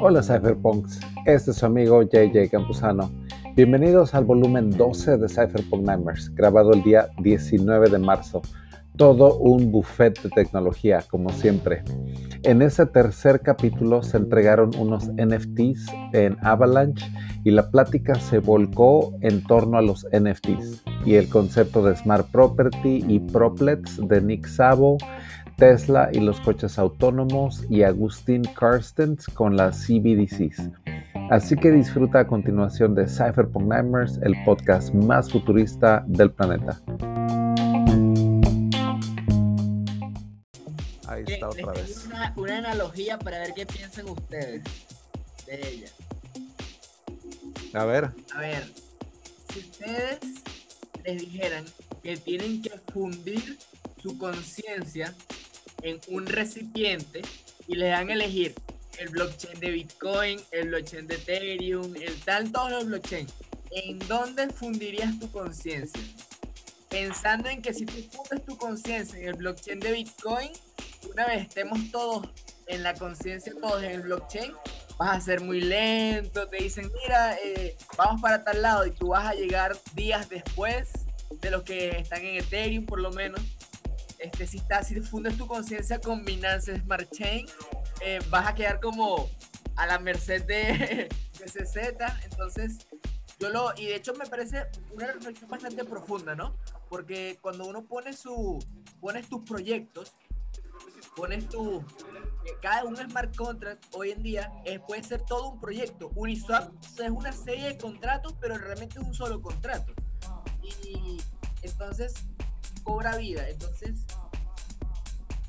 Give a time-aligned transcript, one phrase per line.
[0.00, 3.10] Hola Cypherpunks, este es su amigo JJ Campuzano.
[3.56, 8.42] Bienvenidos al volumen 12 de Cypherpunk Nightmares, grabado el día 19 de marzo.
[8.96, 11.82] Todo un buffet de tecnología, como siempre.
[12.42, 17.10] En ese tercer capítulo se entregaron unos NFTs en Avalanche
[17.42, 22.26] y la plática se volcó en torno a los NFTs y el concepto de Smart
[22.30, 24.98] Property y Proplets de Nick Szabo,
[25.56, 30.70] Tesla y los coches autónomos y Agustín Carstens con las CBDCs.
[31.30, 36.80] Así que disfruta a continuación de Cypherpunk Nightmares, el podcast más futurista del planeta.
[41.06, 42.06] Ahí está otra vez.
[42.06, 44.62] Una, una analogía para ver qué piensan ustedes
[45.46, 45.88] de ella.
[47.74, 48.10] A ver.
[48.34, 48.64] A ver,
[49.52, 50.18] si ustedes
[51.04, 51.64] les dijeran
[52.02, 53.58] que tienen que fundir
[54.04, 55.14] su conciencia
[55.80, 57.22] en un recipiente
[57.66, 58.54] y les dan a elegir
[58.98, 63.32] el blockchain de Bitcoin, el blockchain de Ethereum, el tal, todos los blockchains,
[63.70, 66.02] ¿en dónde fundirías tu conciencia?
[66.90, 70.50] Pensando en que si tú fundes tu conciencia en el blockchain de Bitcoin,
[71.10, 72.28] una vez estemos todos
[72.66, 74.52] en la conciencia, todos en el blockchain,
[74.98, 79.08] vas a ser muy lento, te dicen, mira, eh, vamos para tal lado y tú
[79.08, 80.90] vas a llegar días después
[81.40, 83.40] de los que están en Ethereum por lo menos.
[84.24, 87.44] Este, si, estás, si fundes tu conciencia con Binance Smart Chain,
[88.00, 89.28] eh, vas a quedar como
[89.76, 91.76] a la merced de, de CZ.
[92.24, 92.86] Entonces,
[93.38, 96.56] yo lo, y de hecho me parece una reflexión bastante profunda, ¿no?
[96.88, 98.64] Porque cuando uno pone su,
[98.98, 100.14] pones tus proyectos,
[101.14, 105.60] pones tu, eh, cada un smart contract hoy en día es, puede ser todo un
[105.60, 106.10] proyecto.
[106.14, 109.92] Uniswap es una serie de contratos, pero realmente es un solo contrato.
[110.62, 111.20] Y
[111.60, 112.14] entonces
[112.84, 113.48] cobra vida.
[113.48, 114.06] Entonces,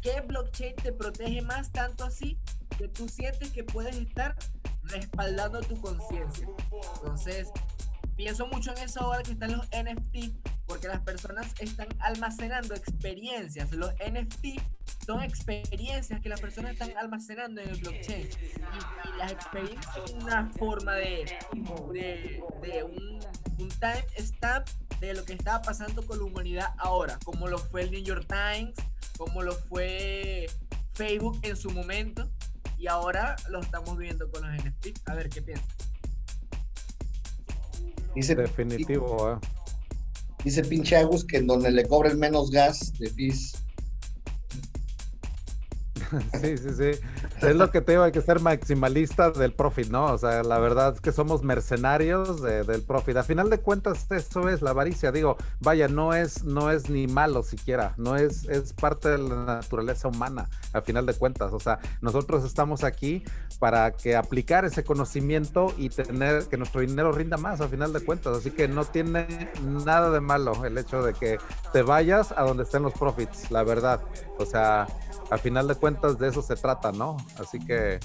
[0.02, 2.40] ¿qué blockchain te protege más tanto así
[2.78, 4.36] que tú sientes que puedes estar
[4.84, 6.48] respaldando tu conciencia?
[6.96, 7.50] Entonces,
[8.16, 10.34] pienso mucho en eso ahora que están los NFT,
[10.66, 13.72] porque las personas están almacenando experiencias.
[13.72, 14.60] Los NFT
[15.06, 18.28] son experiencias que las personas están almacenando en el blockchain.
[18.28, 21.38] Y, las experiencias son una forma de,
[21.94, 23.20] de, de un,
[23.60, 24.68] un time stamp
[25.00, 28.28] de lo que estaba pasando con la humanidad ahora, como lo fue el New York
[28.28, 28.76] Times,
[29.18, 30.48] como lo fue
[30.94, 32.30] Facebook en su momento,
[32.78, 35.10] y ahora lo estamos viendo con los NFT.
[35.10, 35.68] A ver, ¿qué piensas?
[38.14, 39.48] Dice, Definitivo, ¿eh?
[40.44, 43.65] Dice pinche Agus que en donde le cobren menos gas de FIS
[46.42, 46.92] Sí, sí, sí.
[47.42, 50.06] Es lo que te digo, hay que ser maximalista del profit, ¿no?
[50.06, 53.18] O sea, la verdad es que somos mercenarios del profit.
[53.18, 55.12] A final de cuentas, eso es la avaricia.
[55.12, 59.46] Digo, vaya, no es, no es ni malo siquiera, no es, es parte de la
[59.46, 61.54] naturaleza humana, a final de cuentas.
[61.54, 63.24] O sea, nosotros estamos aquí
[63.60, 68.02] para que aplicar ese conocimiento y tener que nuestro dinero rinda más, a final de
[68.02, 68.38] cuentas.
[68.38, 69.52] Así que no tiene
[69.86, 71.38] nada de malo el hecho de que
[71.72, 74.02] te vayas a donde estén los profits, la verdad.
[74.38, 74.88] O sea,
[75.30, 77.18] a final de cuentas de eso se trata, ¿no?
[77.40, 78.00] Así que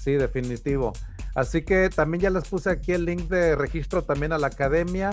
[0.00, 0.92] sí, definitivo.
[1.34, 5.10] Así que también ya les puse aquí el link de registro también a la academia.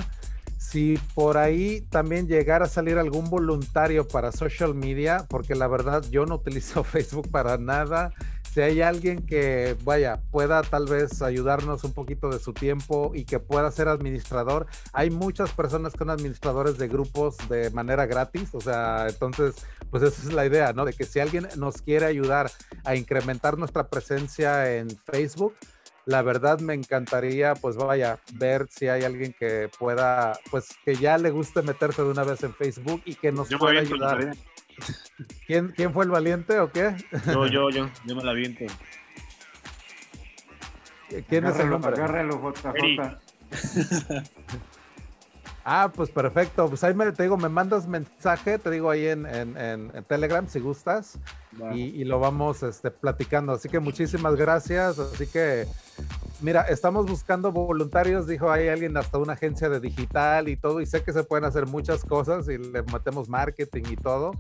[0.57, 6.03] Si por ahí también llegara a salir algún voluntario para social media, porque la verdad
[6.09, 8.11] yo no utilizo Facebook para nada,
[8.53, 13.25] si hay alguien que, vaya, pueda tal vez ayudarnos un poquito de su tiempo y
[13.25, 18.49] que pueda ser administrador, hay muchas personas que son administradores de grupos de manera gratis,
[18.53, 19.55] o sea, entonces,
[19.91, 20.85] pues esa es la idea, ¿no?
[20.85, 22.51] De que si alguien nos quiere ayudar
[22.85, 25.53] a incrementar nuestra presencia en Facebook,
[26.05, 31.19] la verdad me encantaría, pues vaya, ver si hay alguien que pueda, pues que ya
[31.19, 34.35] le guste meterse de una vez en Facebook y que nos pueda ayudar.
[35.47, 36.95] ¿Quién, ¿Quién fue el valiente o qué?
[37.25, 38.65] Yo, yo, yo, yo me la viento.
[41.27, 41.93] ¿Quién es el nombre?
[41.93, 43.17] Agárralo, JJ.
[45.65, 46.67] Ah, pues perfecto.
[46.67, 50.59] Pues ahí me, te digo, me mandas mensaje, te digo ahí en, en, Telegram si
[50.59, 51.19] gustas
[51.73, 53.51] y, y, lo vamos este, platicando.
[53.51, 54.97] Así que muchísimas gracias.
[54.97, 55.67] Así que
[56.41, 60.85] Mira, estamos buscando voluntarios, dijo hay alguien hasta una agencia de digital y todo, y
[60.85, 64.31] sé que se pueden hacer muchas cosas y le metemos marketing y todo,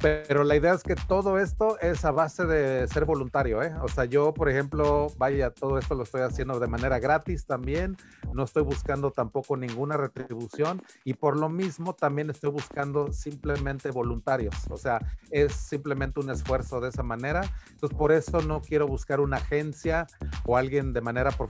[0.00, 3.74] pero la idea es que todo esto es a base de ser voluntario, ¿eh?
[3.82, 7.96] O sea, yo, por ejemplo, vaya, todo esto lo estoy haciendo de manera gratis también,
[8.32, 14.54] no estoy buscando tampoco ninguna retribución y por lo mismo también estoy buscando simplemente voluntarios,
[14.70, 15.00] o sea,
[15.32, 20.06] es simplemente un esfuerzo de esa manera, entonces por eso no quiero buscar una agencia
[20.44, 21.47] o alguien de manera profesional,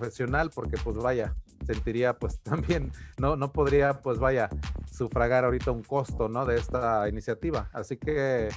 [0.54, 1.34] porque pues vaya,
[1.66, 4.48] sentiría pues también, no, no podría pues vaya,
[4.90, 6.46] sufragar ahorita un costo, ¿no?
[6.46, 7.68] De esta iniciativa.
[7.72, 8.48] Así que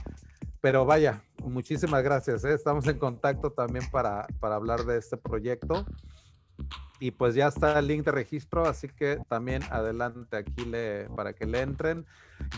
[0.61, 2.45] pero vaya, muchísimas gracias.
[2.45, 2.53] ¿eh?
[2.53, 5.85] Estamos en contacto también para, para hablar de este proyecto.
[7.01, 10.71] Y pues ya está el link de registro, así que también adelante aquí
[11.15, 12.05] para que le entren.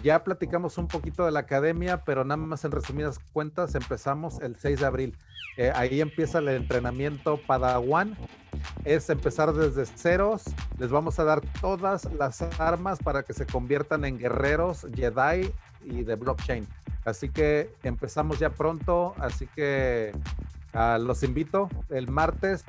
[0.03, 4.57] Ya platicamos un poquito de la academia, pero nada más en resumidas cuentas, empezamos el
[4.57, 5.17] 6 de abril.
[5.55, 8.17] Eh, ahí empieza el entrenamiento Padawan.
[8.83, 10.43] Es empezar desde ceros.
[10.77, 15.53] Les vamos a dar todas las armas para que se conviertan en guerreros Jedi
[15.85, 16.67] y de blockchain.
[17.05, 19.15] Así que empezamos ya pronto.
[19.19, 20.11] Así que
[20.73, 22.63] ah, los invito el martes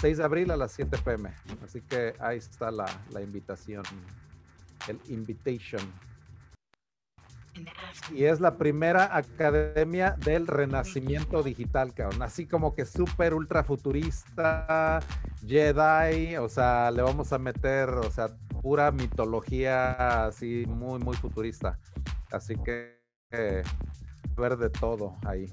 [0.00, 1.30] 6 de abril a las 7 pm.
[1.64, 3.84] Así que ahí está la, la invitación,
[4.88, 5.82] el invitation.
[8.12, 12.22] Y es la primera academia del renacimiento digital, cabrón.
[12.22, 15.00] Así como que súper ultra futurista,
[15.46, 18.28] Jedi, o sea, le vamos a meter, o sea,
[18.60, 21.78] pura mitología así muy, muy futurista.
[22.32, 23.00] Así que
[23.30, 23.62] eh,
[24.36, 25.52] ver de todo ahí.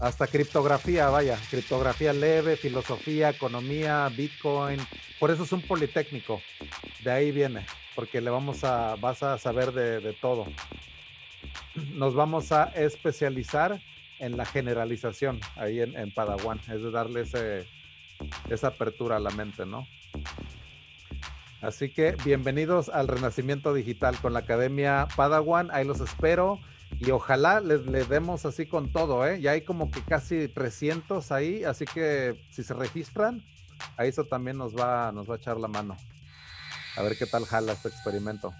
[0.00, 4.78] Hasta criptografía, vaya, criptografía leve, filosofía, economía, Bitcoin.
[5.18, 6.40] Por eso es un politécnico.
[7.02, 7.66] De ahí viene,
[7.96, 10.46] porque le vamos a, vas a saber de, todo.
[11.94, 13.80] Nos vamos a especializar
[14.20, 17.66] en la generalización ahí en, en Padawan, es de darle ese,
[18.50, 19.86] esa apertura a la mente, ¿no?
[21.60, 27.60] Así que bienvenidos al Renacimiento Digital con la Academia Padawan, ahí los espero y ojalá
[27.60, 29.40] les, les demos así con todo, ¿eh?
[29.40, 33.42] Ya hay como que casi 300 ahí, así que si se registran,
[33.96, 35.96] ahí eso también nos va, nos va a echar la mano.
[36.96, 38.52] A ver qué tal jala este experimento.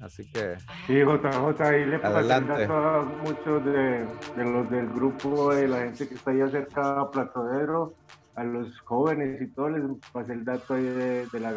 [0.00, 0.56] Así que
[0.88, 2.64] Sí, JJ, ahí le Adelante.
[2.68, 4.04] a muchos de,
[4.36, 7.94] de los del grupo, de la gente que está ahí cerca a Platodero,
[8.34, 9.82] a los jóvenes y todo, les
[10.12, 11.52] pasé el dato ahí de, de la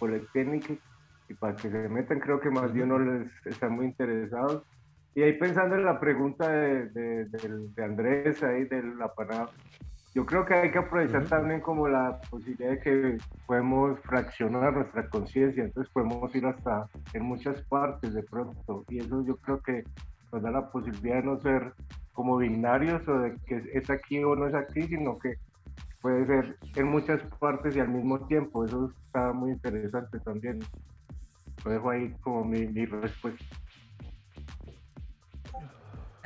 [0.00, 0.74] Politécnica
[1.28, 4.64] y para que se metan, creo que más de uno les están muy interesados.
[5.14, 6.86] Y ahí pensando en la pregunta de,
[7.26, 9.50] de, Andrés ahí de la parada,
[10.14, 15.08] yo creo que hay que aprovechar también como la posibilidad de que podemos fraccionar nuestra
[15.08, 19.84] conciencia, entonces podemos ir hasta en muchas partes de pronto, y eso yo creo que
[20.32, 21.72] nos da la posibilidad de no ser
[22.12, 25.34] como binarios o de que es aquí o no es aquí, sino que
[26.00, 30.58] puede ser en muchas partes y al mismo tiempo, eso está muy interesante también.
[31.64, 33.44] Lo dejo ahí como mi, mi respuesta.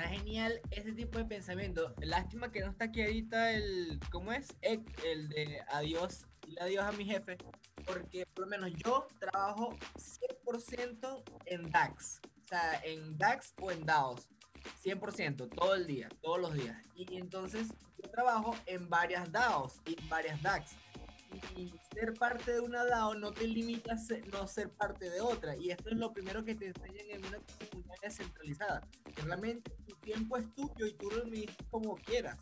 [0.05, 1.95] Está genial ese tipo de pensamiento.
[2.03, 4.55] Lástima que no está aquí ahorita el, ¿cómo es?
[4.61, 7.39] El, el de adiós, dile adiós a mi jefe,
[7.87, 9.75] porque por lo menos yo trabajo
[10.45, 14.29] 100% en DAX, o sea, en DAX o en DAOs,
[14.85, 16.77] 100%, todo el día, todos los días.
[16.95, 20.73] Y entonces yo trabajo en varias DAOs y varias DAX.
[21.93, 25.57] Ser parte de una DAO no te limita a ser- no ser parte de otra.
[25.57, 27.39] Y esto es lo primero que te enseñan en una
[27.71, 28.81] comunidad descentralizada
[29.15, 32.39] que realmente tu tiempo es tuyo y tú lo administras como quieras.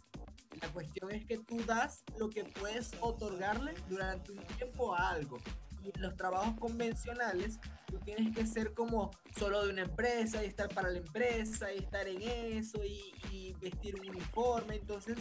[0.61, 5.39] La cuestión es que tú das lo que puedes otorgarle durante un tiempo a algo.
[5.85, 10.47] Y en los trabajos convencionales, tú tienes que ser como solo de una empresa y
[10.47, 14.77] estar para la empresa y estar en eso y, y vestir un uniforme.
[14.77, 15.19] Entonces,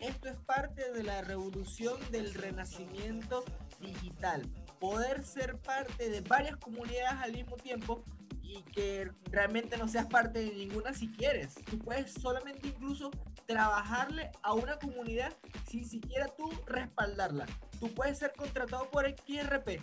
[0.00, 3.44] esto es parte de la revolución del renacimiento
[3.80, 4.42] digital.
[4.78, 8.04] Poder ser parte de varias comunidades al mismo tiempo
[8.42, 11.54] y que realmente no seas parte de ninguna si quieres.
[11.68, 13.10] Tú puedes solamente incluso
[13.46, 15.32] trabajarle a una comunidad
[15.68, 17.46] sin siquiera tú respaldarla.
[17.80, 19.80] Tú puedes ser contratado por XRP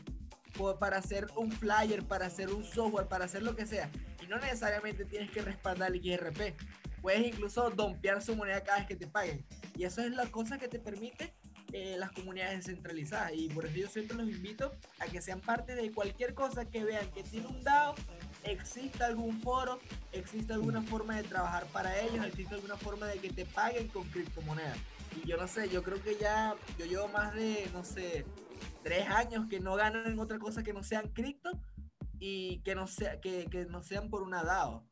[0.59, 3.89] o para hacer un flyer, para hacer un software, para hacer lo que sea.
[4.21, 6.55] Y no necesariamente tienes que respaldar el XRP.
[7.03, 9.45] Puedes incluso dompear su moneda cada vez que te paguen.
[9.75, 11.33] Y eso es la cosa que te permite
[11.73, 13.33] eh, las comunidades descentralizadas.
[13.35, 16.85] Y por eso yo siempre los invito a que sean parte de cualquier cosa que
[16.85, 17.93] vean que tiene un DAO,
[18.45, 19.79] existe algún foro,
[20.13, 24.03] existe alguna forma de trabajar para ellos, existe alguna forma de que te paguen con
[24.09, 24.77] criptomonedas.
[25.21, 28.25] Y yo no sé, yo creo que ya, yo llevo más de, no sé,
[28.81, 31.59] tres años que no ganan otra cosa que no sean cripto
[32.17, 34.85] y que no, sea, que, que no sean por una DAO.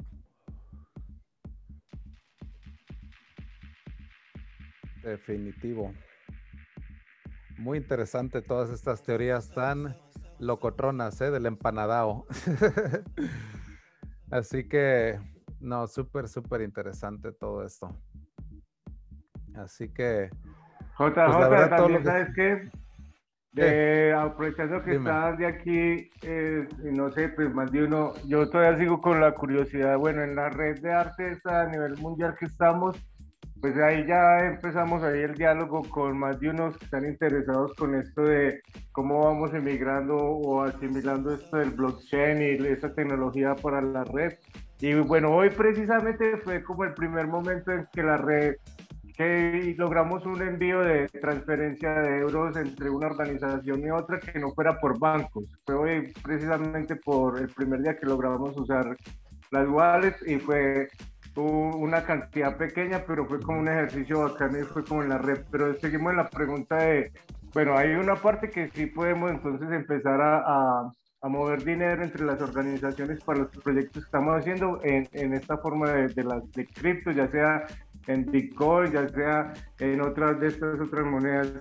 [5.04, 5.94] Definitivo.
[7.58, 9.96] Muy interesante todas estas teorías tan
[10.40, 11.32] locotronas, ¿eh?
[11.32, 12.26] Del empanadao.
[14.32, 15.20] Así que,
[15.60, 17.96] no, súper, súper interesante todo esto.
[19.56, 20.30] Así que,
[20.98, 22.70] JJ, Pues todo también que- sabes que
[23.54, 25.10] de, aprovechando que Dime.
[25.10, 29.34] estás de aquí, eh, no sé, pues más de uno, yo todavía sigo con la
[29.36, 32.96] curiosidad, bueno, en la red de arte esta a nivel mundial que estamos,
[33.62, 37.94] pues ahí ya empezamos ahí el diálogo con más de unos que están interesados con
[37.94, 38.60] esto de
[38.92, 44.34] cómo vamos emigrando o asimilando esto del blockchain y esa tecnología para la red.
[44.80, 48.56] Y bueno, hoy precisamente fue como el primer momento en que la red,
[49.16, 54.52] que logramos un envío de transferencia de euros entre una organización y otra que no
[54.54, 55.46] fuera por bancos.
[55.68, 58.98] Fue hoy precisamente por el primer día que logramos usar
[59.52, 60.88] las wallets y fue
[61.36, 65.44] una cantidad pequeña, pero fue como un ejercicio bacán y fue como en la red.
[65.52, 67.12] Pero seguimos en la pregunta de,
[67.54, 72.42] bueno, hay una parte que sí podemos entonces empezar a a mover dinero entre las
[72.42, 76.66] organizaciones para los proyectos que estamos haciendo en, en esta forma de, de las de
[76.66, 77.64] cripto, ya sea
[78.08, 81.52] en Bitcoin, ya sea en otras de estas otras monedas,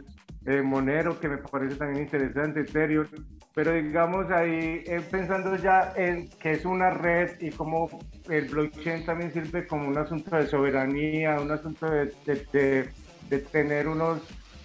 [0.50, 3.07] eh, Monero, que me parece también interesante, Ethereum,
[3.54, 7.88] pero digamos ahí eh, pensando ya en que es una red y como
[8.28, 12.88] el blockchain también sirve como un asunto de soberanía, un asunto de, de,
[13.28, 14.21] de, tener unos,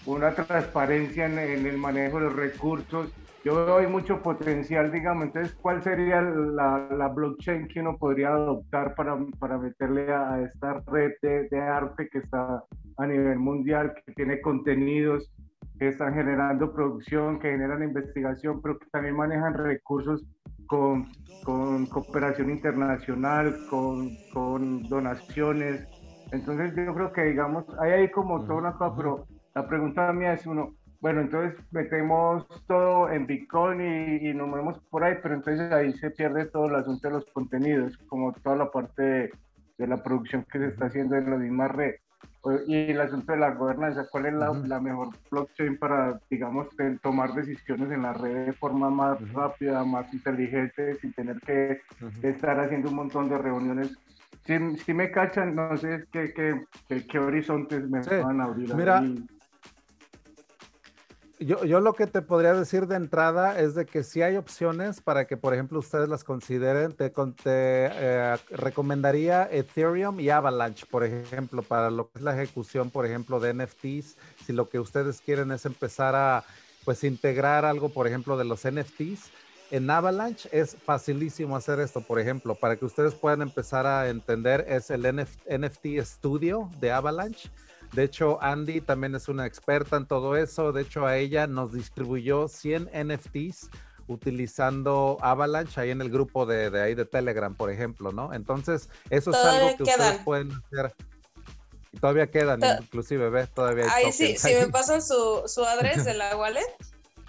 [0.06, 3.12] una transparencia en, en el manejo de los recursos
[3.46, 8.96] yo veo mucho potencial, digamos, entonces, ¿cuál sería la, la blockchain que uno podría adoptar
[8.96, 12.64] para, para meterle a, esta red de, de, arte que está
[12.98, 15.32] a nivel mundial, que tiene contenidos,
[15.78, 20.26] que están generando producción, que generan investigación, pero que también manejan recursos
[20.68, 21.08] con,
[21.44, 25.88] con cooperación internacional, con, con donaciones?
[26.32, 30.34] Entonces, yo creo que, digamos, hay ahí como toda una cosa, pero la pregunta mía
[30.34, 33.80] es uno, bueno, entonces metemos todo en Bitcoin
[34.22, 37.26] y, nos movemos por ahí, pero entonces ahí se pierde todo el asunto de los
[37.32, 39.32] contenidos, como toda la parte
[39.78, 41.96] de, la producción que se está haciendo en la misma red.
[42.68, 46.68] Y el asunto de la gobernanza, ¿cuál es la, mejor blockchain para, digamos,
[47.02, 51.82] tomar decisiones en la red de forma más rápida, más inteligente, sin tener que
[52.22, 53.98] estar haciendo un montón de reuniones
[54.46, 56.32] si, me cachan, no sé qué,
[56.88, 58.76] qué, qué, horizontes me van a abrir.
[58.76, 59.04] Mira,
[61.40, 65.02] yo, yo, lo que te podría decir de entrada es de que si hay opciones
[65.02, 66.94] para que, por ejemplo, ustedes las consideren.
[66.94, 67.12] Te,
[67.46, 73.40] eh, recomendaría Ethereum y Avalanche, por ejemplo, para lo que es la ejecución, por ejemplo,
[73.40, 74.16] de NFTs.
[74.46, 76.44] Si lo que ustedes quieren es empezar a,
[76.86, 79.32] pues, integrar algo, por ejemplo, de los NFTs.
[79.72, 84.66] En Avalanche es facilísimo hacer esto, por ejemplo, para que ustedes puedan empezar a entender,
[84.70, 87.50] es el NFT Studio de Avalanche
[87.96, 90.74] de hecho, Andy también es una experta en todo eso.
[90.74, 93.70] De hecho, a ella nos distribuyó 100 NFTs
[94.08, 98.34] utilizando Avalanche ahí en el grupo de, de ahí de Telegram, por ejemplo, ¿no?
[98.34, 100.94] Entonces, eso es algo que ustedes pueden hacer.
[101.94, 103.50] Y todavía quedan, inclusive, ¿ves?
[103.54, 106.68] Todavía hay Ahí sí, si me pasan su, su adres de la wallet,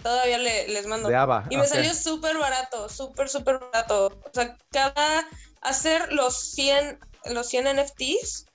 [0.03, 1.09] todavía les mando.
[1.09, 4.07] De Ava, y me salió súper barato, súper, súper barato.
[4.07, 5.25] O sea, cada
[5.63, 8.47] hacer los 100, los 100 NFTs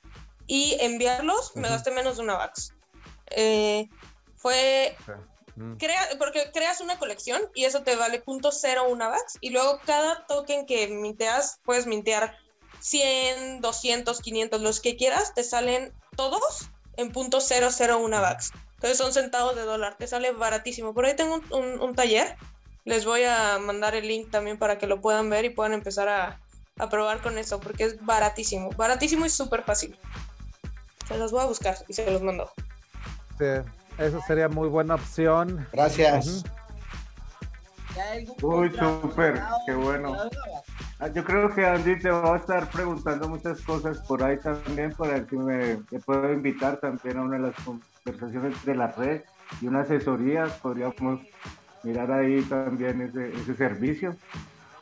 [0.48, 2.74] y enviarlos me gasté menos de una VAX.
[3.28, 3.90] Eh,
[4.36, 4.96] fue...
[5.56, 5.76] Mm.
[5.76, 10.26] Crea, porque creas una colección y eso te vale .01 una VAX y luego cada
[10.26, 12.38] token que minteas puedes mintear
[12.80, 18.52] 100, 200, 500, los que quieras, te salen todos en .001 VAX.
[18.76, 20.94] Entonces son centavos de dólar, te sale baratísimo.
[20.94, 22.36] Por ahí tengo un, un, taller,
[22.84, 26.10] les voy a mandar el link también para que lo puedan ver y puedan empezar
[26.10, 26.42] a,
[26.80, 29.96] a probar con eso, porque es baratísimo, baratísimo y súper fácil.
[31.18, 32.52] Los voy a buscar y se los mando.
[33.38, 33.46] Sí,
[33.98, 35.68] eso sería muy buena opción.
[35.72, 36.44] Gracias.
[38.42, 40.16] Uy, súper, qué bueno.
[41.00, 44.94] Ah, yo creo que Andy te va a estar preguntando muchas cosas por ahí también,
[44.94, 49.22] para si me, puedo invitar también a una de las conversaciones de la red
[49.62, 50.46] y una asesoría.
[50.62, 51.22] Podríamos
[51.84, 54.16] mirar ahí también ese, ese servicio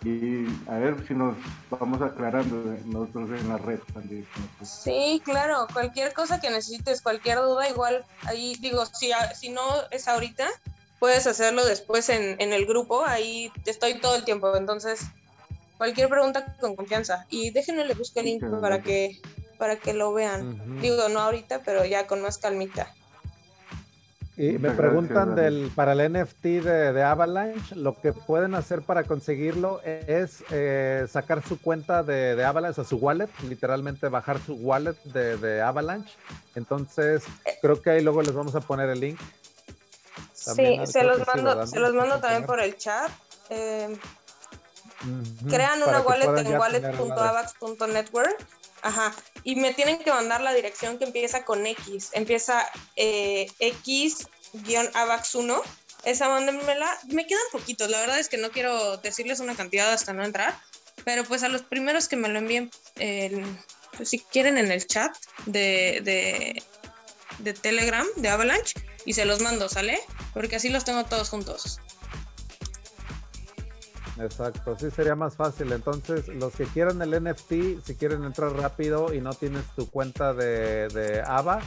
[0.03, 1.35] y a ver si nos
[1.69, 4.25] vamos aclarando nosotros en la red también.
[4.63, 10.07] Sí, claro, cualquier cosa que necesites, cualquier duda, igual ahí digo, si, si no es
[10.07, 10.47] ahorita,
[10.99, 15.01] puedes hacerlo después en, en el grupo, ahí estoy todo el tiempo, entonces
[15.77, 19.19] cualquier pregunta con confianza y déjenme le busque el link para que
[19.59, 20.79] para que lo vean.
[20.81, 22.93] Digo, no ahorita, pero ya con más calmita.
[24.39, 29.81] Y me preguntan del, para el NFT de, Avalanche, lo que pueden hacer para conseguirlo
[29.83, 35.61] es eh, sacar su cuenta de, Avalanche, o su wallet, literalmente bajar su wallet de,
[35.61, 36.13] Avalanche.
[36.55, 37.25] Entonces,
[37.61, 39.19] creo que ahí luego les vamos a poner el link.
[40.31, 43.11] sí, se los, mando, se los mando también por el chat.
[43.49, 43.93] Eh,
[45.49, 48.37] crean una wallet en wallet.avax.network.
[48.81, 49.13] Ajá.
[49.43, 52.09] Y me tienen que mandar la dirección que empieza con X.
[52.13, 55.61] Empieza eh, X-AVAX1.
[56.03, 56.97] Esa mándenmela.
[57.07, 57.89] Me quedan poquitos.
[57.89, 60.57] La verdad es que no quiero decirles una cantidad hasta no entrar.
[61.03, 62.71] Pero pues a los primeros que me lo envíen,
[63.95, 66.63] pues si quieren en el chat de, de,
[67.39, 69.99] de Telegram, de Avalanche, y se los mando, ¿sale?
[70.33, 71.79] Porque así los tengo todos juntos.
[74.19, 75.71] Exacto, sí sería más fácil.
[75.71, 80.33] Entonces, los que quieran el NFT, si quieren entrar rápido y no tienes tu cuenta
[80.33, 81.61] de, de AVA,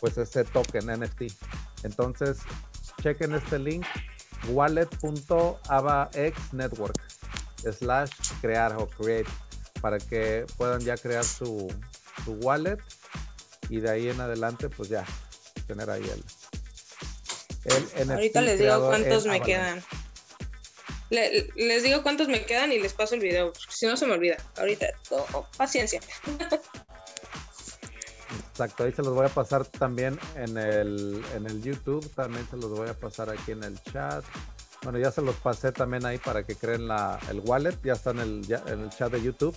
[0.00, 1.22] pues ese token NFT.
[1.84, 2.38] Entonces
[3.02, 3.84] chequen este link
[4.48, 6.98] wallet.avaxnetwork
[7.78, 9.28] slash crear o create
[9.80, 11.68] para que puedan ya crear su,
[12.24, 12.78] su wallet
[13.68, 15.04] y de ahí en adelante pues ya
[15.66, 16.24] tener ahí el,
[17.64, 19.84] el NFT Ahorita les digo cuántos me quedan.
[21.10, 24.14] Le, les digo cuántos me quedan y les paso el video, si no se me
[24.14, 24.36] olvida.
[24.56, 26.00] Ahorita, oh, oh, paciencia.
[28.60, 32.58] Exacto, ahí se los voy a pasar también en el, en el YouTube, también se
[32.58, 34.22] los voy a pasar aquí en el chat.
[34.82, 36.86] Bueno, ya se los pasé también ahí para que creen
[37.30, 39.56] el wallet, ya está en el, en el chat de YouTube.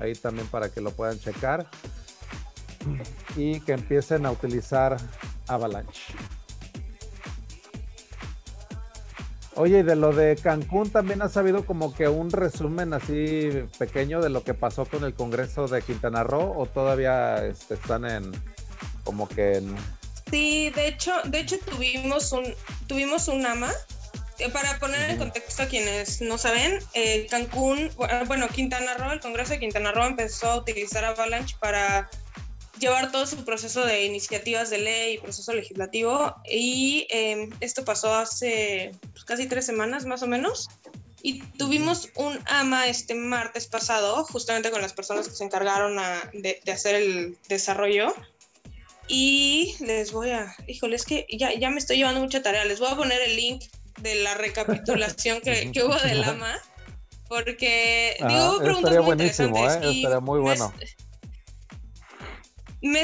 [0.00, 1.66] Ahí también para que lo puedan checar
[3.36, 4.96] y que empiecen a utilizar
[5.46, 6.14] Avalanche.
[9.62, 14.28] Oye, de lo de Cancún también has sabido como que un resumen así pequeño de
[14.28, 18.32] lo que pasó con el Congreso de Quintana Roo o todavía este, están en
[19.04, 19.76] como que en...
[20.28, 22.42] Sí, de hecho, de hecho tuvimos un
[22.88, 23.70] tuvimos un AMA.
[24.40, 27.88] Eh, para poner en contexto a quienes no saben, eh, Cancún,
[28.26, 32.10] bueno, Quintana Roo, el Congreso de Quintana Roo empezó a utilizar Avalanche para
[32.82, 36.34] llevar todo su proceso de iniciativas de ley y proceso legislativo.
[36.44, 40.68] Y em, esto pasó hace pues, casi tres semanas más o menos.
[41.22, 45.96] Y tuvimos un AMA este martes pasado, justamente con las personas que se encargaron
[46.32, 48.12] de, hacer el desarrollo.
[49.06, 52.64] Y les voy a, híjole, es que ya, ya me estoy llevando mucha tarea.
[52.64, 53.64] Les voy a poner el link
[54.00, 56.60] de la recapitulación que, que hubo del AMA.
[57.28, 59.74] Porque, ah, digo, preguntas muy interesantes.
[59.76, 59.90] ¿eh?
[59.90, 61.11] Estaría muy bueno me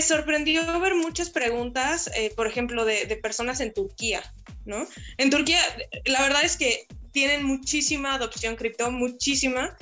[0.02, 4.22] sorprendió ver muchas preguntas, eh, por ejemplo, de, personas en Turquía,
[4.64, 4.86] ¿no?
[5.16, 5.60] En Turquía,
[6.04, 9.76] la verdad es que tienen muchísima adopción cripto, muchísima.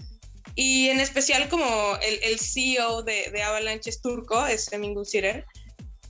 [0.55, 5.45] Y en especial como el, CEO de, Avalanche es turco, es Emin Sirer,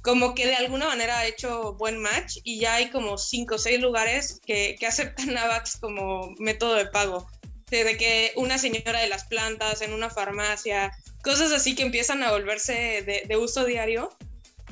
[0.03, 3.59] como que de alguna manera ha hecho buen match y ya hay como cinco o
[3.59, 7.27] seis lugares que, aceptan AVAX como método de pago.
[7.71, 10.93] De que una señora de las plantas en una farmacia,
[11.27, 14.11] cosas así que empiezan a volverse de, uso diario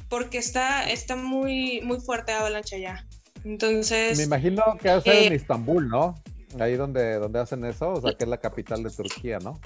[0.08, 3.06] porque está, está muy, muy fuerte Avalanche allá.
[3.44, 4.16] Entonces.
[4.16, 6.14] Me imagino que a ser en eh, Istambul, ¿no?
[6.60, 9.60] Ahí donde, donde hacen eso, o sea, que es la capital de Turquía, ¿no?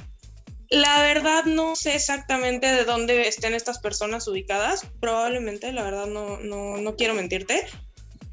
[0.71, 4.87] La verdad no sé exactamente de dónde estén estas personas ubicadas.
[5.01, 7.67] Probablemente, la verdad no, no, no quiero mentirte.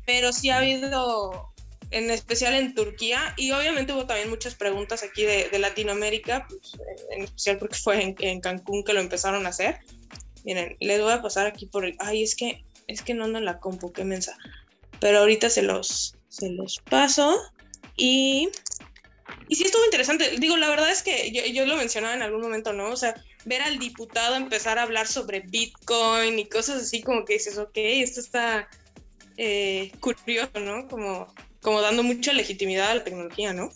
[0.05, 1.53] Pero sí ha habido
[1.91, 6.73] en especial en Turquía, y obviamente hubo también muchas preguntas aquí de, Latinoamérica, pues,
[7.11, 9.79] en especial porque fue en, Cancún que lo empezaron a hacer.
[10.43, 11.95] Miren, les voy a pasar aquí por el...
[11.99, 14.37] Ay, es que, es que no ando en la compu, qué mensa.
[14.99, 17.39] Pero ahorita se los, se los paso
[17.95, 18.49] y...
[19.47, 20.37] Y sí estuvo interesante.
[20.39, 22.89] Digo, la verdad es que yo, yo lo mencionaba en algún momento, ¿no?
[22.89, 27.33] O sea, ver al diputado empezar a hablar sobre Bitcoin y cosas así como que
[27.33, 28.67] dices, ok, esto está
[29.37, 30.87] eh, curioso, ¿no?
[30.87, 31.27] Como
[31.65, 33.71] como dando mucha legitimidad a la tecnología, ¿no?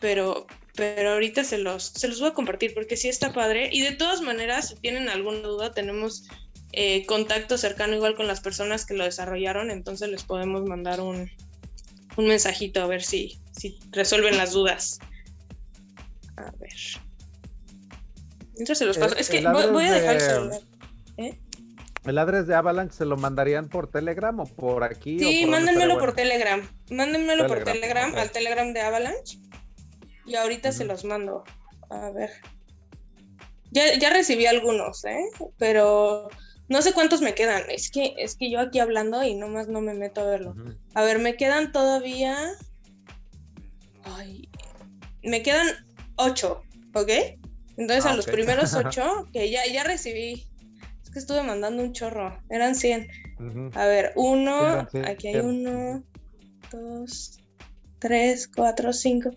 [0.00, 3.70] Pero, pero ahorita se los, se los voy a compartir porque sí está padre.
[3.72, 6.24] Y de todas maneras, si tienen alguna duda, tenemos
[6.72, 11.30] eh, contacto cercano igual con las personas que lo desarrollaron, entonces les podemos mandar un,
[12.16, 14.98] un mensajito a ver si, si resuelven las dudas.
[16.38, 16.74] A ver.
[18.50, 19.14] Entonces se los paso.
[19.14, 20.60] es que voy, a dejar el celular.
[21.18, 21.38] ¿Eh?
[22.04, 25.18] ¿El adres de Avalanche se lo mandarían por Telegram o por aquí?
[25.18, 26.66] Sí, mándenmelo por Telegram.
[26.90, 29.38] Mándenmelo por Telegram, al Telegram de Avalanche.
[30.24, 31.44] Y ahorita se los mando.
[31.90, 32.30] A ver.
[33.70, 35.24] Ya, ya recibí algunos, ¿eh?
[35.58, 36.28] Pero
[36.68, 37.64] no sé cuántos me quedan.
[37.68, 40.54] Es que, es que yo aquí hablando y nomás no me meto a verlo.
[40.94, 42.36] A ver, me quedan todavía.
[44.04, 44.48] Ay.
[45.22, 45.68] Me quedan
[46.16, 46.62] ocho,
[46.94, 47.10] ¿ok?
[47.76, 50.49] Entonces a ah, los primeros ocho, que ya, ya recibí
[51.12, 52.40] que estuve mandando un chorro.
[52.48, 53.08] Eran 100.
[53.74, 56.02] A ver, uno, aquí hay uno,
[56.70, 57.38] dos,
[57.98, 59.30] tres, cuatro, cinco.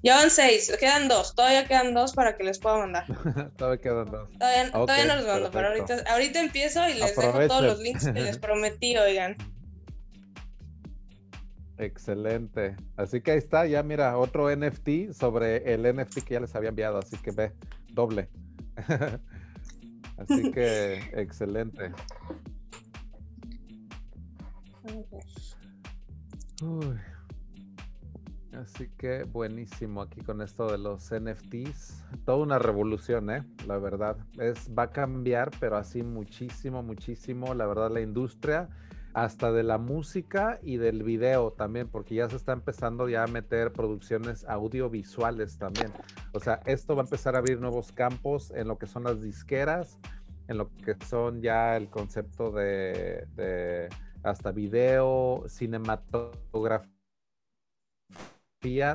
[0.00, 3.04] Ya van seis, quedan dos, todavía quedan dos para que les pueda mandar.
[3.56, 4.30] todavía quedan dos.
[4.38, 8.20] Todavía, no los mando, pero ahorita, ahorita empiezo y les dejo todos los links que
[8.20, 9.36] les prometí, oigan.
[11.78, 12.76] Excelente.
[12.96, 16.70] Así que ahí está, ya mira, otro NFT sobre el NFT que ya les había
[16.70, 17.52] enviado, así que ve,
[17.88, 18.28] doble.
[20.18, 21.92] Así que excelente.
[26.62, 26.96] Uy.
[28.52, 32.04] Así que buenísimo aquí con esto de los NFTs.
[32.24, 33.44] Toda una revolución, ¿eh?
[33.66, 34.16] La verdad.
[34.38, 37.54] Es, va a cambiar, pero así muchísimo, muchísimo.
[37.54, 38.68] La verdad, la industria
[39.24, 43.26] hasta de la música y del video también, porque ya se está empezando ya a
[43.26, 45.92] meter producciones audiovisuales también.
[46.32, 49.20] O sea, esto va a empezar a abrir nuevos campos en lo que son las
[49.20, 49.98] disqueras,
[50.46, 53.88] en lo que son ya el concepto de, de
[54.22, 56.88] hasta video, cinematografía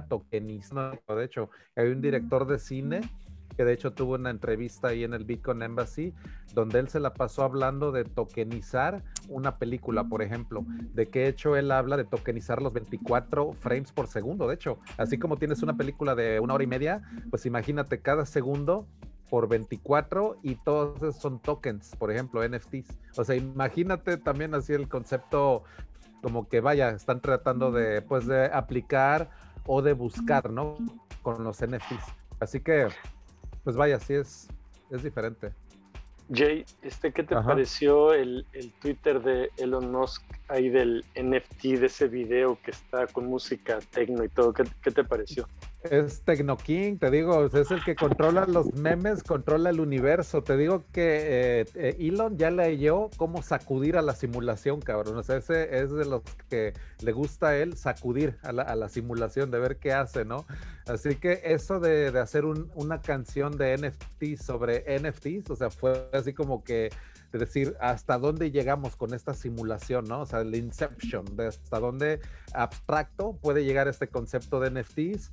[0.07, 0.97] tokenizado.
[1.17, 3.01] De hecho, hay un director de cine
[3.53, 6.13] que de hecho tuvo una entrevista ahí en el Bitcoin Embassy,
[6.53, 11.55] donde él se la pasó hablando de tokenizar una película, por ejemplo, de qué hecho
[11.55, 15.75] él habla de tokenizar los 24 frames por segundo, de hecho, así como tienes una
[15.75, 18.87] película de una hora y media, pues imagínate cada segundo
[19.29, 22.99] por 24 y todos esos son tokens, por ejemplo, NFTs.
[23.17, 25.63] O sea, imagínate también así el concepto
[26.21, 29.29] como que vaya, están tratando de pues de aplicar
[29.65, 30.77] o de buscar, ¿no?
[31.21, 32.05] Con los NFTs.
[32.39, 32.87] Así que,
[33.63, 34.47] pues vaya, sí es,
[34.91, 35.53] es diferente.
[36.31, 41.85] Jay, este, ¿qué te pareció el, el, Twitter de Elon Musk ahí del NFT de
[41.87, 44.53] ese video que está con música tecno y todo?
[44.53, 45.47] ¿Qué, qué te pareció?
[45.89, 50.41] Es Tecno King, te digo, es el que controla los memes, controla el universo.
[50.41, 52.63] Te digo que eh, eh, Elon ya le
[53.17, 55.17] cómo sacudir a la simulación, cabrón.
[55.17, 59.51] O sea, ese es de los que le gusta a él sacudir a la, simulación,
[59.51, 60.45] de ver qué hace, ¿no?
[60.87, 66.09] Así que eso de, hacer un, una canción de NFT sobre NFTs, o sea, fue
[66.13, 66.91] así como que
[67.33, 70.21] de decir hasta dónde llegamos con esta simulación, ¿no?
[70.21, 72.19] O sea, el inception, de hasta dónde
[72.53, 75.31] abstracto puede llegar este concepto de NFTs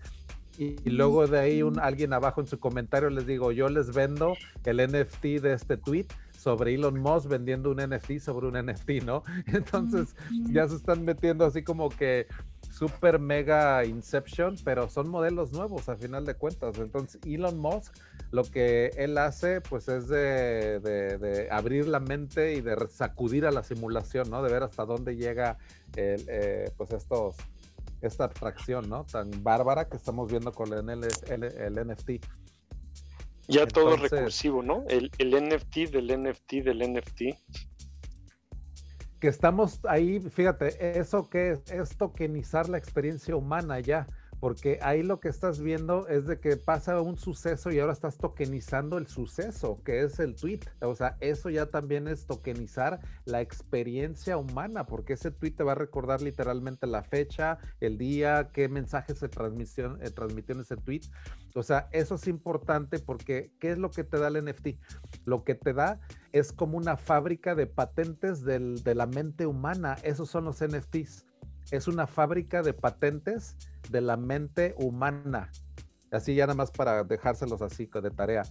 [0.61, 4.35] y, luego de ahí un, alguien abajo en su comentario les digo, yo les vendo
[4.65, 6.07] el NFT de este tweet
[6.39, 9.23] sobre Elon Musk vendiendo un NFT sobre un NFT, ¿no?
[9.47, 10.15] Entonces
[10.51, 12.27] ya se están metiendo así como que
[12.71, 16.79] super mega Inception, pero son modelos nuevos a final de cuentas.
[16.79, 17.95] Entonces Elon Musk
[18.31, 23.47] lo que él hace pues es de, de, de abrir la mente y de sacudir
[23.47, 24.43] a la simulación, ¿no?
[24.43, 25.57] De ver hasta dónde llega
[25.97, 27.37] el, eh, pues estos
[28.03, 29.05] esta abstracción, ¿no?
[29.05, 32.11] Tan bárbara que estamos viendo con el, el, el NFT.
[33.49, 34.85] Ya Entonces, todo recursivo, ¿no?
[34.89, 37.21] El, el, NFT del NFT del NFT.
[39.19, 44.07] Que estamos ahí, fíjate, eso que es, es tokenizar la experiencia humana ya
[44.41, 48.17] porque ahí lo que estás viendo es de que pasa un suceso y ahora estás
[48.17, 50.61] tokenizando el suceso, que es el tweet.
[50.81, 55.73] O sea, eso ya también es tokenizar la experiencia humana, porque ese tweet te va
[55.73, 60.77] a recordar literalmente la fecha, el día, qué mensaje se transmitió, eh, transmitió en ese
[60.77, 61.03] tweet.
[61.55, 64.79] O sea, eso es importante porque ¿qué es lo que te da el NFT?
[65.27, 66.01] Lo que te da
[66.33, 69.99] es como una fábrica de patentes de la mente humana.
[70.03, 71.27] Esos son los NFTs
[71.71, 73.57] es una fábrica de patentes
[73.91, 75.51] de la mente humana.
[76.11, 78.43] Así ya nada más para dejárselos así de tarea.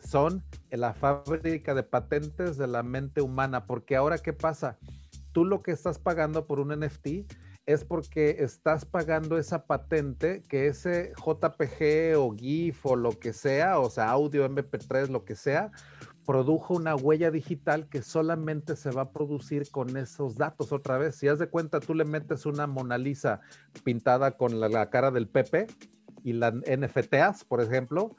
[0.00, 4.78] Son la fábrica de patentes de la mente humana, porque ahora qué pasa?
[5.32, 7.26] Tú lo que estás pagando por un NFT
[7.66, 13.78] es porque estás pagando esa patente que ese JPG o GIF o lo que sea,
[13.78, 15.70] o sea, audio MP3, lo que sea,
[16.28, 21.16] produjo una huella digital que solamente se va a producir con esos datos otra vez.
[21.16, 23.40] Si haz de cuenta, tú le metes una Mona Lisa
[23.82, 25.68] pintada con la, cara del Pepe
[26.22, 28.14] y la NFTas, por ejemplo,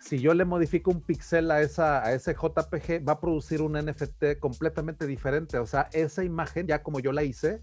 [0.00, 3.74] si yo le modifico un pixel a, esa, a ese JPG, va a producir un
[3.74, 5.58] NFT completamente diferente.
[5.58, 7.62] O sea, esa imagen, ya como yo la hice,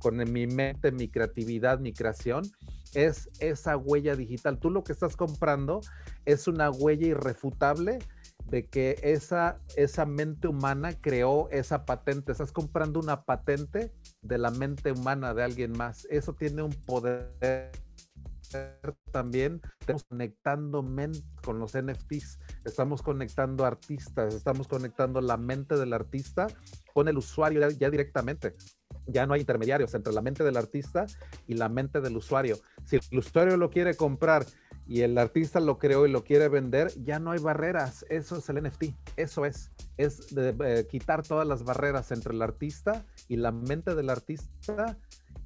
[0.00, 2.44] con mi mente, mi creatividad, mi creación,
[2.92, 4.58] es esa huella digital.
[4.58, 5.80] Tú lo que estás comprando
[6.26, 8.00] es una huella irrefutable
[8.46, 12.32] de que esa, esa mente humana creó esa patente.
[12.32, 16.06] Estás comprando una patente de la mente humana de alguien más.
[16.10, 17.72] Eso tiene un poder
[19.10, 19.60] también.
[19.80, 20.84] Estamos conectando
[21.42, 26.46] con los NFTs, estamos conectando artistas, estamos conectando la mente del artista
[26.94, 28.54] con el usuario ya, directamente
[29.06, 31.04] ya no hay intermediarios entre la mente del artista
[31.46, 32.56] y la mente del usuario.
[32.86, 34.46] Si el usuario lo quiere comprar
[34.86, 38.06] y el artista lo creó y lo quiere vender, ya no hay barreras.
[38.08, 38.94] Eso es el NFT.
[39.16, 39.72] Eso es.
[39.98, 44.96] Es de, eh, quitar todas las barreras entre el artista y la mente del artista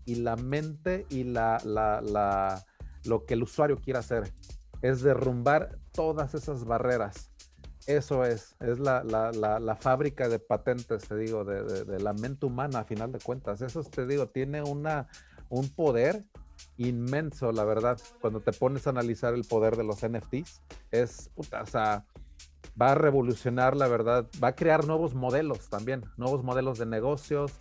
[0.04, 2.64] y la mente y la, la, la
[3.04, 4.32] lo que el usuario quiera hacer.
[4.82, 7.32] Es derrumbar todas esas barreras.
[7.88, 12.44] Eso es, es la, la, la fábrica de patentes, te digo, de, de, la mente
[12.44, 13.62] humana, a final de cuentas.
[13.62, 15.08] Eso, te digo, tiene una,
[15.48, 16.26] un poder
[16.76, 17.98] inmenso, la verdad.
[18.20, 22.04] Cuando te pones a analizar el poder de los NFTs, es, puta, o sea,
[22.78, 27.58] va a revolucionar, la verdad, va a crear nuevos modelos también, nuevos modelos de negocios,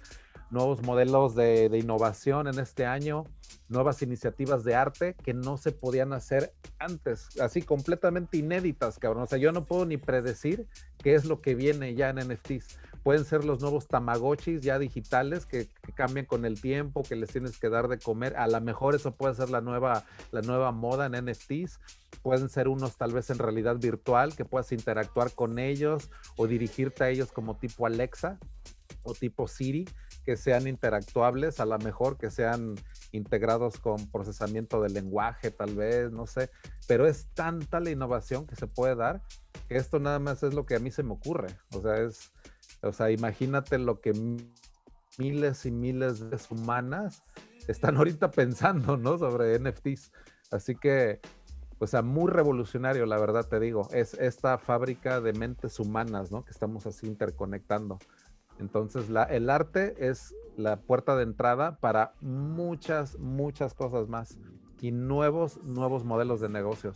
[0.49, 3.25] nuevos modelos de, innovación en este año,
[3.69, 9.23] nuevas iniciativas de arte que no se podían hacer antes, así completamente inéditas, cabrón.
[9.23, 10.67] O sea, yo no puedo ni predecir
[11.03, 12.79] qué es lo que viene ya en NFTs.
[13.03, 17.29] Pueden ser los nuevos tamagotchis ya digitales que, que cambian con el tiempo, que les
[17.29, 18.35] tienes que dar de comer.
[18.35, 21.79] A lo mejor eso puede ser la nueva, la nueva moda en NFTs.
[22.21, 27.05] Pueden ser unos tal vez en realidad virtual, que puedas interactuar con ellos o dirigirte
[27.05, 28.39] a ellos como tipo Alexa
[29.03, 29.85] o tipo Siri
[30.25, 32.75] que sean interactuables, a lo mejor que sean
[33.11, 36.49] integrados con procesamiento de lenguaje, tal vez, no sé,
[36.87, 39.21] pero es tanta la innovación que se puede dar
[39.67, 41.47] que esto nada más es lo que a mí se me ocurre.
[41.73, 42.31] O sea, es,
[42.81, 44.13] o sea, imagínate lo que
[45.17, 47.23] miles y miles de humanas
[47.67, 49.17] están ahorita pensando, ¿no?
[49.17, 50.11] Sobre NFTs.
[50.51, 51.19] Así que,
[51.79, 56.43] o sea, muy revolucionario, la verdad te digo, es esta fábrica de mentes humanas, ¿no?
[56.43, 57.99] Que estamos así interconectando.
[58.59, 64.37] Entonces, el arte es la puerta de entrada para muchas, muchas cosas más
[64.81, 66.95] y nuevos, nuevos modelos de negocios.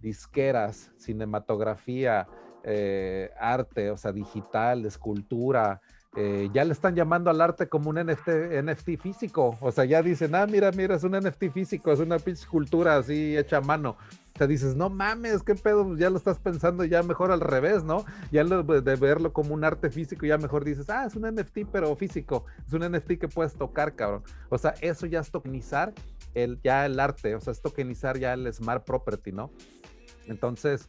[0.00, 2.26] Disqueras, cinematografía,
[2.64, 5.80] eh, arte, o sea, digital, escultura.
[6.14, 9.56] Eh, ya le están llamando al arte como un NFT, físico.
[9.60, 12.46] O sea, ya dicen, ah, mira, mira, es un NFT físico, es una pinche
[12.88, 13.96] así hecha a mano.
[14.36, 18.04] Sea, dices, no mames, qué pedo, ya lo estás pensando ya mejor al revés, ¿no?
[18.30, 21.94] Ya de verlo como un arte físico, ya mejor dices, ah, es un NFT, pero
[21.96, 24.22] físico, es un NFT que puedes tocar, cabrón.
[24.48, 25.92] O sea, eso ya es tokenizar
[26.34, 29.50] el, ya el arte, o sea, es tokenizar ya el smart property, ¿no?
[30.26, 30.88] Entonces,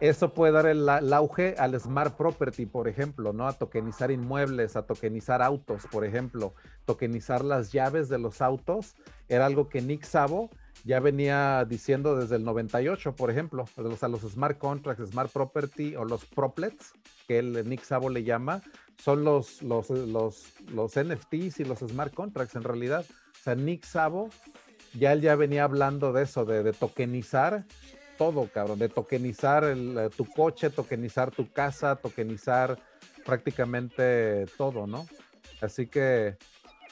[0.00, 3.46] eso puede dar el, el, auge al smart property, por ejemplo, ¿no?
[3.46, 6.54] A tokenizar inmuebles, a tokenizar autos, por ejemplo.
[6.86, 8.96] Tokenizar las llaves de los autos
[9.28, 10.50] era algo que Nick Savo
[10.84, 13.66] ya venía diciendo desde el 98, por ejemplo,
[13.98, 16.92] sea, los smart contracts, smart property o los proplets,
[17.28, 18.62] que el Nick Savo le llama,
[18.96, 23.04] son los, NFTs y los smart contracts en realidad.
[23.08, 24.30] O sea, Nick Savo
[24.94, 27.64] ya él ya venía hablando de eso, de, de tokenizar
[28.18, 32.78] todo, cabrón, de tokenizar el, eh, tu coche, tokenizar tu casa, tokenizar
[33.24, 35.06] prácticamente todo, ¿no?
[35.62, 36.36] Así que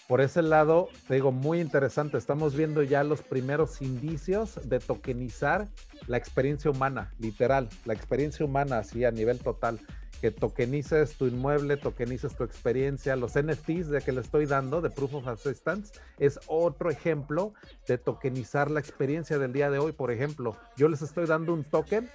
[0.08, 2.16] por ese lado, te digo, muy interesante.
[2.16, 5.68] Estamos viendo ya los primeros indicios de tokenizar
[6.06, 9.78] la experiencia humana, literal, la experiencia humana así a nivel total.
[10.22, 13.16] Que tokenices tu inmueble, tokenices tu experiencia.
[13.16, 17.52] Los NFTs de que le estoy dando, de Proof of Assistance, es otro ejemplo
[17.86, 19.92] de tokenizar la experiencia del día de hoy.
[19.92, 22.08] Por ejemplo, yo les estoy dando un token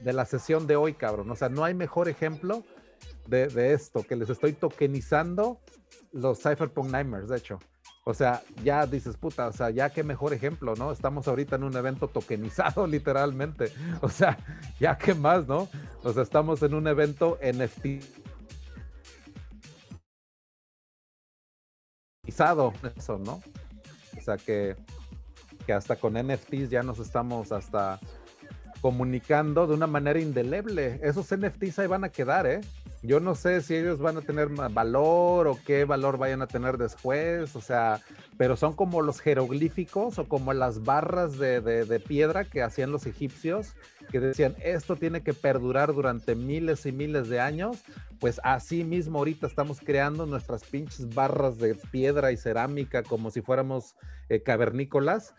[0.00, 1.30] de la sesión de hoy, cabrón.
[1.30, 2.62] O sea, no hay mejor ejemplo
[3.28, 5.60] de, esto, que les estoy tokenizando
[6.12, 7.58] los Cypherpunk Nightmares, de hecho.
[8.04, 10.92] O sea, ya dices, puta, o sea, ya qué mejor ejemplo, ¿no?
[10.92, 13.70] Estamos ahorita en un evento tokenizado, literalmente.
[14.00, 14.38] O sea,
[14.80, 15.68] ya qué más, ¿no?
[16.02, 18.02] O sea, estamos en un evento NFT.
[22.26, 23.42] Eso, ¿no?
[24.16, 24.76] O sea, que,
[25.66, 27.98] que hasta con NFTs ya nos estamos hasta
[28.80, 31.00] comunicando de una manera indeleble.
[31.02, 32.60] Esos NFTs ahí van a quedar, ¿eh?
[33.02, 36.78] Yo no sé si ellos van a tener valor o qué valor vayan a tener
[36.78, 38.00] después, o sea,
[38.36, 43.06] pero son como los jeroglíficos o como las barras de, de, piedra que hacían los
[43.06, 43.74] egipcios,
[44.10, 47.84] que decían, esto tiene que perdurar durante miles y miles de años,
[48.18, 53.42] pues así mismo ahorita estamos creando nuestras pinches barras de piedra y cerámica como si
[53.42, 53.94] fuéramos
[54.28, 55.34] eh, cavernícolas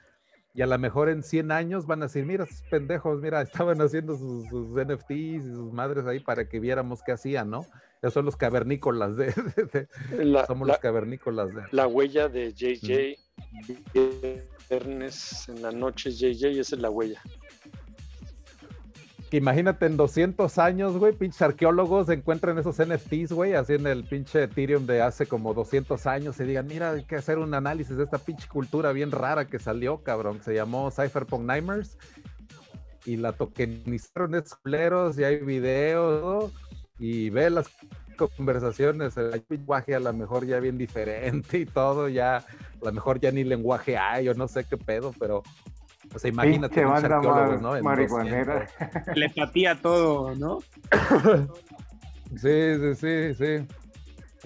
[0.53, 3.81] y a lo mejor en 100 años van a decir, mira, esos pendejos, mira, estaban
[3.81, 7.65] haciendo sus, sus, NFTs y sus madres ahí para que viéramos qué hacían, ¿no?
[8.01, 9.27] Esos son los cavernícolas de...
[9.27, 11.63] de, de la, somos la, los cavernícolas de...
[11.71, 13.19] La huella de JJ,
[13.93, 17.21] viernes en la noche JJ, esa es la huella.
[19.31, 24.43] Imagínate en 200 años, güey, pinches arqueólogos encuentran esos NFTs, güey, así en el pinche
[24.43, 28.05] Ethereum de hace como 200 años y digan, mira, hay que hacer un análisis de
[28.05, 31.99] esta pinche cultura bien rara que salió, cabrón, se llamó Cypherpunk Nightmares
[33.05, 36.51] y la tokenizaron esos y hay videos
[36.97, 37.67] y ve las
[38.35, 42.45] conversaciones, el lenguaje a lo mejor ya bien diferente y todo, ya a
[42.81, 45.43] lo mejor ya ni lenguaje hay o no sé qué pedo, pero
[46.13, 47.81] o sea, imagínate sí, un arqueólogos, ¿no?
[47.81, 48.67] marihuanera.
[49.13, 50.59] Telepatía todo, ¿no?
[52.35, 53.67] sí, sí, sí, sí.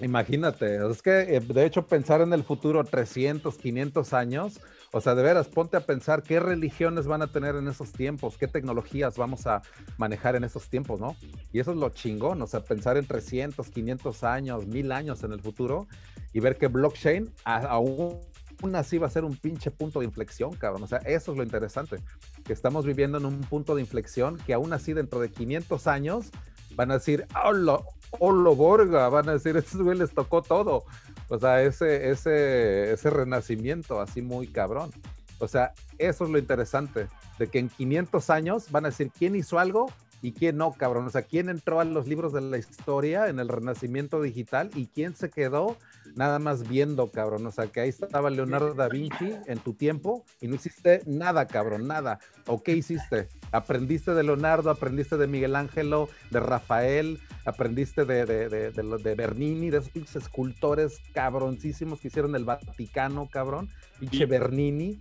[0.00, 4.60] Imagínate, es que eh, de hecho pensar en el futuro 300, 500 años,
[4.92, 8.36] o sea, de veras, ponte a pensar qué religiones van a tener en esos tiempos,
[8.36, 9.62] qué tecnologías vamos a
[9.96, 11.16] manejar en esos tiempos, ¿no?
[11.52, 15.32] Y eso es lo chingón, o sea, pensar en 300, 500 años, 1000 años en
[15.32, 15.86] el futuro
[16.32, 18.18] y ver que blockchain aún
[18.62, 20.82] aún así va a ser un pinche punto de inflexión, cabrón.
[20.82, 21.96] O sea, eso es lo interesante,
[22.44, 26.30] que estamos viviendo en un punto de inflexión que aún así dentro de 500 años
[26.76, 27.80] van a decir, hola,
[28.18, 30.84] hola, Borga, van a decir, estos güey les tocó todo.
[31.28, 34.90] O sea, ese, ese, ese renacimiento así muy cabrón.
[35.38, 39.36] O sea, eso es lo interesante, de que en 500 años van a decir quién
[39.36, 39.90] hizo algo
[40.22, 41.06] y quién no, cabrón.
[41.06, 44.86] O sea, quién entró a los libros de la historia en el renacimiento digital y
[44.86, 45.76] quién se quedó
[46.14, 47.46] nada más viendo, cabrón.
[47.46, 51.46] O sea, que ahí estaba Leonardo da Vinci en tu tiempo y no hiciste nada,
[51.46, 52.18] cabrón, nada.
[52.46, 53.28] ¿O qué hiciste?
[53.52, 59.14] Aprendiste de Leonardo, aprendiste de Miguel Ángelo, de Rafael, aprendiste de, de, de, de, de
[59.14, 63.70] Bernini, de esos escultores cabroncísimos que hicieron el Vaticano, cabrón.
[63.98, 65.00] Pinche Bernini.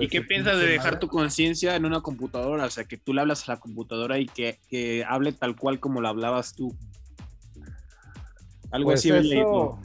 [0.00, 2.64] ¿Y qué piensas de dejar tu conciencia en una computadora?
[2.64, 5.80] O sea, que tú le hablas a la computadora y que, que hable tal cual
[5.80, 6.74] como la hablabas tú.
[8.70, 9.10] Algo pues así.
[9.10, 9.78] Eso,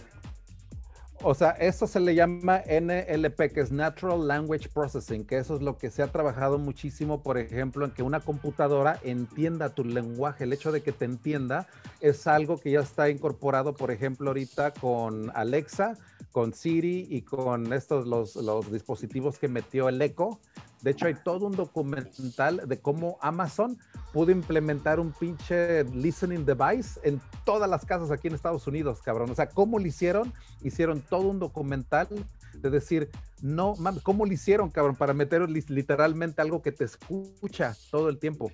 [1.21, 5.61] o sea, eso se le llama NLP, que es Natural Language Processing, que eso es
[5.61, 10.45] lo que se ha trabajado muchísimo, por ejemplo, en que una computadora entienda tu lenguaje.
[10.45, 11.67] El hecho de que te entienda
[11.99, 15.97] es algo que ya está incorporado, por ejemplo, ahorita con Alexa,
[16.31, 20.39] con Siri y con estos los, los dispositivos que metió el Echo.
[20.81, 23.77] De hecho, hay todo un documental de cómo Amazon
[24.13, 29.29] pudo implementar un pinche listening device en todas las casas aquí en Estados Unidos, cabrón.
[29.29, 30.33] O sea, ¿cómo lo hicieron?
[30.61, 32.07] Hicieron todo un documental
[32.53, 33.09] de decir,
[33.41, 34.95] no, mames, ¿cómo lo hicieron, cabrón?
[34.95, 38.51] Para meter literalmente algo que te escucha todo el tiempo.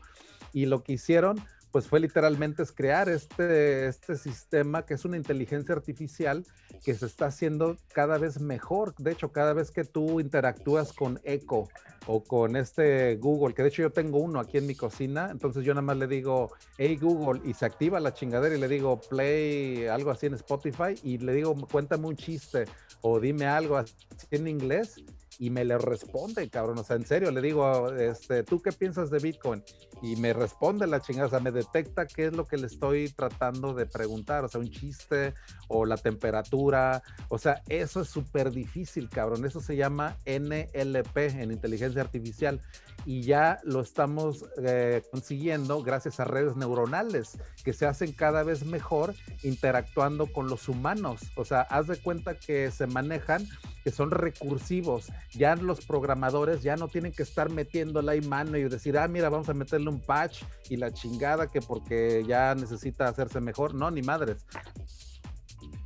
[0.52, 1.40] Y lo que hicieron
[1.76, 6.46] pues fue literalmente es crear este, este sistema que es una inteligencia artificial
[6.86, 8.96] que se está haciendo cada vez mejor.
[8.96, 11.68] De hecho, cada vez que tú interactúas con Echo
[12.08, 15.66] o con este Google, que de hecho yo tengo uno aquí en mi cocina, entonces
[15.66, 19.02] yo nada más le digo, hey Google, y se activa la chingadera y le digo,
[19.02, 22.64] play algo así en Spotify y le digo, cuéntame un chiste
[23.02, 23.94] o dime algo así
[24.32, 25.04] en inglés
[25.39, 26.78] y me le responde, cabrón.
[26.80, 29.63] O sea, en serio, le digo, este, ¿tú qué piensas de Bitcoin?
[30.02, 33.10] Y me responde la chingada, o sea, me detecta qué es lo que le estoy
[33.10, 35.34] tratando de preguntar, o sea, un chiste
[35.67, 39.45] o la temperatura, o sea, eso es súper difícil, cabrón.
[39.45, 42.62] Eso se llama NLP en inteligencia artificial
[43.06, 48.65] y ya lo estamos eh, consiguiendo gracias a redes neuronales que se hacen cada vez
[48.65, 51.21] mejor interactuando con los humanos.
[51.36, 53.48] O sea, haz de cuenta que se manejan
[53.84, 55.12] que son recursivos.
[55.38, 59.30] Ya los programadores ya no tienen que estar metiéndole ahí mano y decir, ah, mira,
[59.30, 63.74] vamos a meterle un patch y la chingada que porque ya necesita hacerse mejor.
[63.74, 64.45] No, ni madres.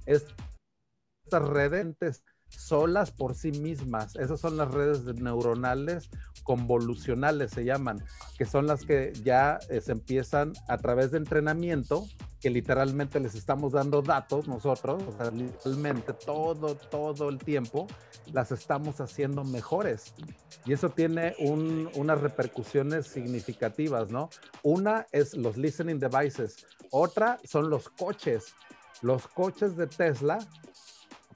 [0.05, 0.33] Estas
[1.31, 4.15] redes solas por sí mismas.
[4.15, 6.09] Esas son las redes neuronales
[6.49, 8.03] convolucionales, se llaman,
[8.35, 12.07] que son las que ya eh, se empiezan a través de entrenamiento,
[12.41, 17.85] que literalmente les estamos dando datos nosotros, o sea, literalmente todo, todo el tiempo,
[18.33, 20.15] las estamos haciendo mejores.
[20.65, 24.31] Y eso tiene unas repercusiones significativas, ¿no?
[24.63, 28.55] Una es los listening devices, otra son los coches.
[29.01, 30.39] Los coches de Tesla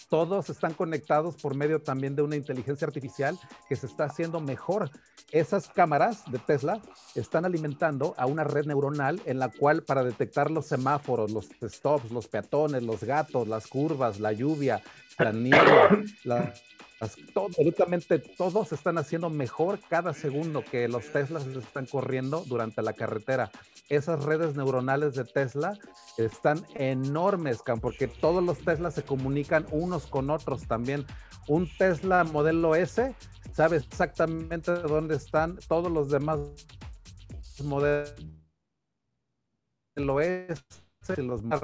[0.10, 3.38] todos están conectados por medio también de una inteligencia artificial
[3.68, 4.90] que se está haciendo mejor.
[5.32, 6.82] Esas cámaras de Tesla
[7.16, 12.12] están alimentando a una red neuronal en la cual para detectar los semáforos, los stops,
[12.12, 14.82] los peatones, los gatos, las curvas, la lluvia,
[15.18, 16.54] la nieve, la,
[17.04, 23.52] absolutamente todos están haciendo mejor cada segundo que los Teslas están corriendo durante la carretera.
[23.90, 25.78] Esas redes neuronales de Tesla
[26.18, 31.06] están enormes, porque todos los Teslas se comunican unos con otros también.
[31.48, 33.16] Un Tesla modelo S
[33.54, 36.40] sabe exactamente dónde están todos los demás
[37.64, 38.16] modelos
[41.04, 41.62] S los más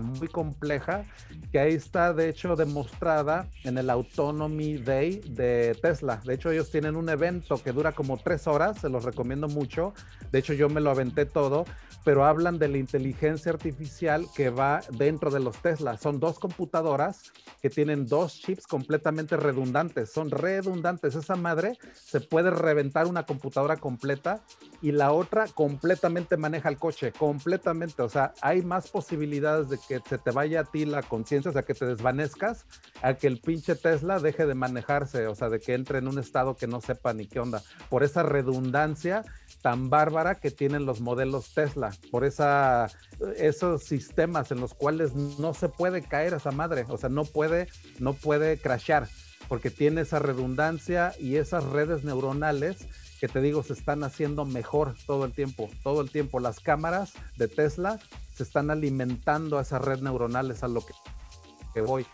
[0.00, 1.04] muy compleja,
[1.50, 6.20] que ahí está de hecho demostrada en el Autonomy Day de Tesla.
[6.24, 9.94] De hecho, ellos tienen un evento que dura como tres horas, se los recomiendo mucho.
[10.30, 11.64] De hecho, yo me lo aventé todo,
[12.04, 15.96] pero hablan de la inteligencia artificial que va dentro de los Tesla.
[15.96, 21.14] Son dos computadoras que tienen dos chips completamente redundantes, son redundantes.
[21.14, 24.42] Esa madre se puede reventar una computadora completa
[24.82, 28.02] y la otra completamente maneja el coche, completamente.
[28.02, 31.50] O sea, hay más más posibilidades de que se te vaya a ti la conciencia,
[31.50, 32.66] o sea, que te desvanezcas,
[33.02, 36.18] a que el pinche Tesla deje de manejarse, o sea, de que entre en un
[36.18, 39.24] estado que no sepa ni qué onda, por esa redundancia
[39.62, 42.88] tan bárbara que tienen los modelos Tesla, por esa,
[43.36, 47.68] esos sistemas en los cuales no se puede caer esa madre, o sea, no puede,
[48.00, 49.06] no puede crashear,
[49.48, 52.88] porque tiene esa redundancia y esas redes neuronales
[53.20, 56.40] que te digo se están haciendo mejor todo el tiempo, todo el tiempo.
[56.40, 57.98] Las cámaras de Tesla
[58.32, 62.06] se están alimentando a esa red neuronal, es a lo que, voy.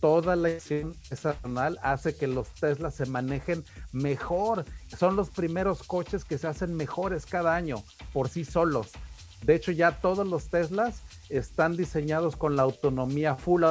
[0.00, 0.96] Toda la esa
[1.42, 4.64] neuronal hace que los Tesla se manejen mejor.
[4.96, 7.82] Son los primeros coches que se hacen mejores cada año
[8.12, 8.92] por sí solos.
[9.42, 13.62] De hecho, ya todos los Teslas están diseñados con la autonomía full,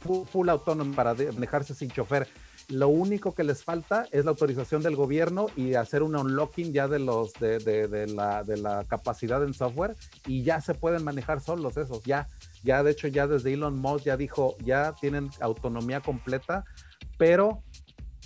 [0.00, 0.48] full, full
[0.94, 2.28] para manejarse sin chofer.
[2.72, 6.88] Lo único que les falta es la autorización del gobierno y hacer un unlocking ya
[6.88, 9.94] de los de, de, la, de la capacidad en software
[10.26, 12.02] y ya se pueden manejar solos esos.
[12.04, 12.28] Ya,
[12.64, 16.64] ya de hecho ya desde Elon Musk ya dijo, ya tienen autonomía completa,
[17.18, 17.62] pero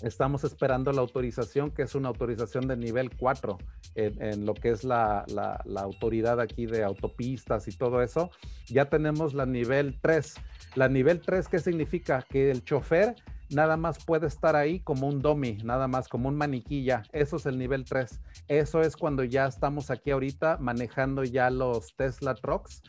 [0.01, 3.59] estamos esperando la autorización, que es una autorización de nivel 4
[3.97, 8.31] en, lo que es la, la, autoridad aquí de autopistas y todo eso.
[8.69, 10.35] Ya tenemos la nivel 3.
[10.77, 12.25] La nivel 3, ¿qué significa?
[12.29, 13.17] Que el chofer
[13.51, 17.03] nada más puede estar ahí como un dummy, nada más como un maniquilla.
[17.13, 18.21] Eso es el nivel 3.
[18.49, 22.83] Eso es cuando ya estamos aquí ahorita manejando ya los Tesla Trucks,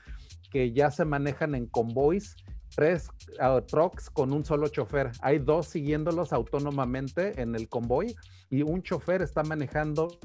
[0.51, 2.36] que ya se manejan en convoys
[2.76, 3.10] tres
[3.41, 5.12] uh, trucks con un solo chofer.
[5.22, 8.16] Hay dos siguiéndolos autónomamente en el convoy
[8.50, 10.18] y un chofer está manejando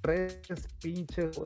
[0.00, 0.40] tres
[0.80, 1.40] pinches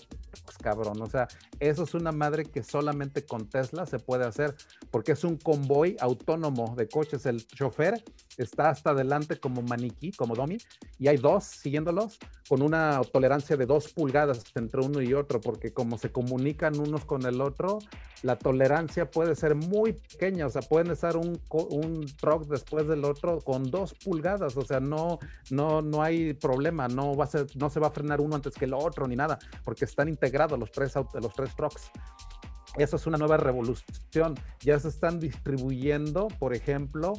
[0.63, 1.01] cabrón.
[1.03, 1.29] O sea,
[1.61, 4.55] eso es una madre que solamente con Tesla se puede hacer
[4.91, 7.27] porque es un convoy autónomo de coches.
[7.27, 8.03] El chofer
[8.39, 10.59] está hasta adelante como maniquí, como dummy,
[10.99, 12.19] y hay dos siguiéndolos
[12.49, 17.05] con una tolerancia de dos pulgadas entre uno y otro, porque como se comunican unos
[17.05, 17.79] con el otro,
[18.23, 20.47] la tolerancia puede ser muy pequeña.
[20.47, 24.57] O sea, pueden estar un, un truck después del otro con dos pulgadas.
[24.57, 25.19] O sea, no,
[25.51, 26.89] no, no hay problema.
[26.89, 29.17] No va a ser, no se va a frenar uno antes que el otro ni
[29.17, 31.91] nada, porque están integrados los tres, los tres trucks.
[32.77, 34.35] Eso es una nueva revolución.
[34.61, 37.15] Ya se están distribuyendo, por ejemplo,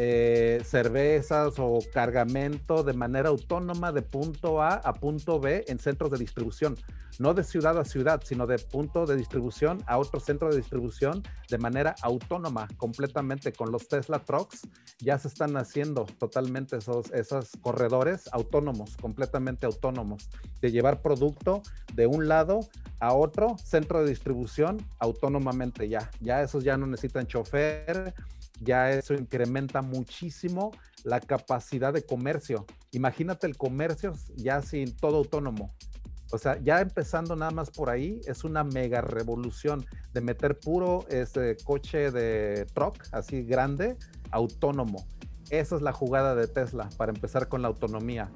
[0.00, 6.12] eh, cervezas o cargamento de manera autónoma de punto A a punto B en centros
[6.12, 6.76] de distribución,
[7.18, 11.24] no de ciudad a ciudad, sino de punto de distribución a otro centro de distribución
[11.50, 14.68] de manera autónoma, completamente con los Tesla Trucks.
[15.00, 20.30] Ya se están haciendo totalmente esos, esos corredores autónomos, completamente autónomos,
[20.60, 21.60] de llevar producto
[21.94, 22.60] de un lado
[23.00, 26.08] a otro centro de distribución autónomamente ya.
[26.20, 28.14] Ya esos ya no necesitan chofer
[28.60, 30.72] ya eso incrementa muchísimo
[31.04, 32.66] la capacidad de comercio.
[32.92, 35.74] Imagínate el comercio ya sin todo autónomo.
[36.30, 41.06] O sea, ya empezando nada más por ahí, es una mega revolución de meter puro
[41.08, 43.96] este coche de truck, así grande,
[44.30, 45.06] autónomo.
[45.48, 48.30] Esa es la jugada de Tesla para empezar con la autonomía.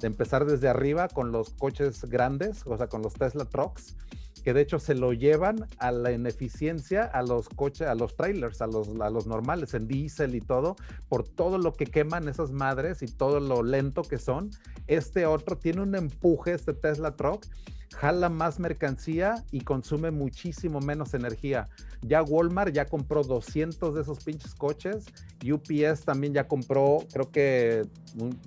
[0.00, 3.96] De empezar desde arriba con los coches grandes, o sea, con los Tesla Trucks,
[4.44, 8.60] que de hecho se lo llevan a la ineficiencia a los coches, a los trailers,
[8.60, 10.76] a los, a los normales, en diésel y todo,
[11.08, 14.50] por todo lo que queman esas madres y todo lo lento que son.
[14.86, 17.46] Este otro tiene un empuje, este Tesla Truck,
[17.94, 21.70] jala más mercancía y consume muchísimo menos energía.
[22.02, 25.06] Ya Walmart ya compró 200 de esos pinches coches,
[25.42, 27.86] UPS también ya compró, creo que,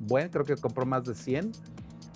[0.02, 1.52] bueno, creo que compró más de 100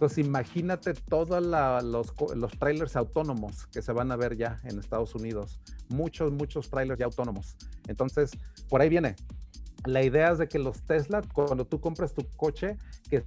[0.01, 1.43] entonces imagínate todos
[1.83, 5.59] los, trailers autónomos que se van a ver ya en Estados Unidos.
[5.89, 7.55] Muchos, muchos trailers ya autónomos.
[7.87, 8.31] Entonces,
[8.67, 9.15] por ahí viene.
[9.85, 12.79] La idea es de que los Tesla, cuando tú compres tu coche,
[13.11, 13.23] que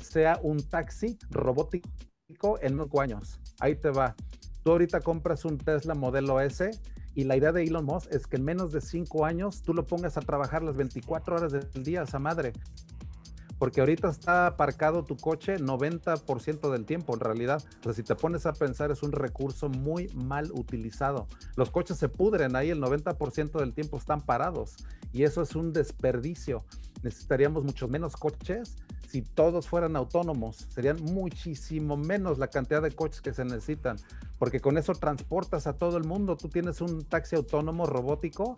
[0.00, 1.90] sea un taxi robótico
[2.60, 3.40] en unos años.
[3.58, 4.14] Ahí te va.
[4.62, 6.70] Tú ahorita compras un Tesla modelo S
[7.16, 9.84] y la idea de Elon Musk es que en menos de cinco años tú lo
[9.88, 12.52] pongas a trabajar las 24 horas del día, esa madre
[13.62, 17.62] porque ahorita está aparcado tu coche 90% del tiempo en realidad.
[17.78, 21.28] O sea, si te pones a pensar es un recurso muy mal utilizado.
[21.54, 24.74] Los coches se pudren ahí, el 90% del tiempo están parados
[25.12, 26.64] y eso es un desperdicio.
[27.04, 30.66] Necesitaríamos muchos menos coches si todos fueran autónomos.
[30.68, 33.96] Serían muchísimo menos la cantidad de coches que se necesitan,
[34.40, 36.36] porque con eso transportas a todo el mundo.
[36.36, 38.56] Tú tienes un taxi autónomo robótico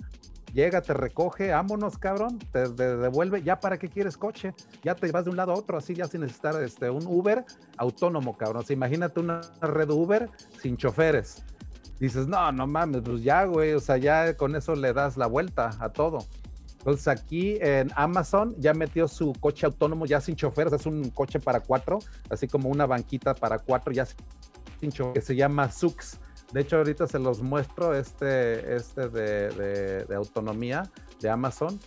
[0.52, 5.24] llega, te recoge, vámonos, cabrón, te, devuelve, ya para qué quieres coche, ya te vas
[5.24, 7.44] de un lado a otro, así ya sin necesitar este, un Uber
[7.76, 8.64] autónomo, cabrón.
[8.68, 10.30] imagínate una red Uber
[10.60, 11.44] sin choferes.
[12.00, 15.26] Dices, no, no mames, pues ya, güey, o sea, ya con eso le das la
[15.26, 16.18] vuelta a todo.
[16.84, 21.40] Entonces aquí en Amazon ya metió su coche autónomo ya sin choferes, es un coche
[21.40, 24.06] para cuatro, así como una banquita para cuatro ya
[24.80, 26.20] sin chofer, que se llama Sux.
[26.54, 30.88] De hecho, ahorita se los muestro este, este de, autonomía
[31.20, 31.80] de Amazon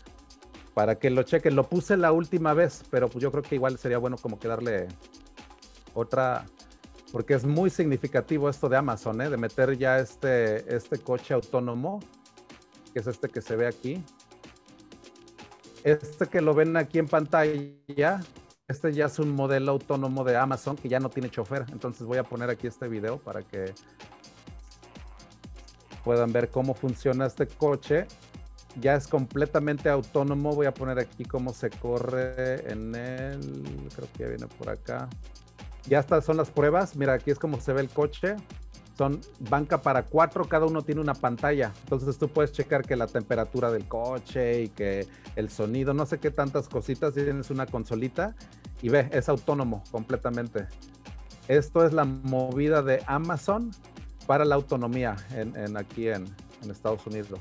[0.73, 1.55] para que lo chequen.
[1.55, 4.49] Lo puse la última vez, pero pues yo creo que igual sería bueno como que
[4.49, 4.89] darle
[5.93, 6.47] otra,
[7.13, 9.29] porque es muy significativo esto de Amazon, ¿eh?
[9.29, 12.01] de meter ya este, este coche autónomo,
[12.91, 14.03] que es este que se ve aquí.
[15.85, 18.19] Este que lo ven aquí en pantalla,
[18.67, 21.63] este ya es un modelo autónomo de Amazon que ya no tiene chofer.
[21.71, 23.73] Entonces voy a poner aquí este video para que
[26.07, 28.07] puedan ver cómo funciona este coche.
[28.79, 30.55] Ya es completamente autónomo.
[30.55, 33.89] Voy a poner aquí cómo se corre en el.
[33.93, 35.09] Creo que ya viene por acá.
[35.85, 36.95] Ya estas son las pruebas.
[36.95, 38.37] Mira, aquí es como se ve el coche.
[38.97, 41.73] son banca para cuatro, cada uno tiene una pantalla.
[41.83, 46.19] Entonces tú puedes checar que la temperatura del coche y que el sonido, no sé
[46.19, 48.33] qué tantas cositas, tienes una consolita
[48.81, 50.67] y ve, es autónomo completamente.
[51.49, 53.71] Esto es la movida de Amazon
[54.27, 56.27] para la autonomía en, aquí en,
[56.69, 57.39] Estados Unidos.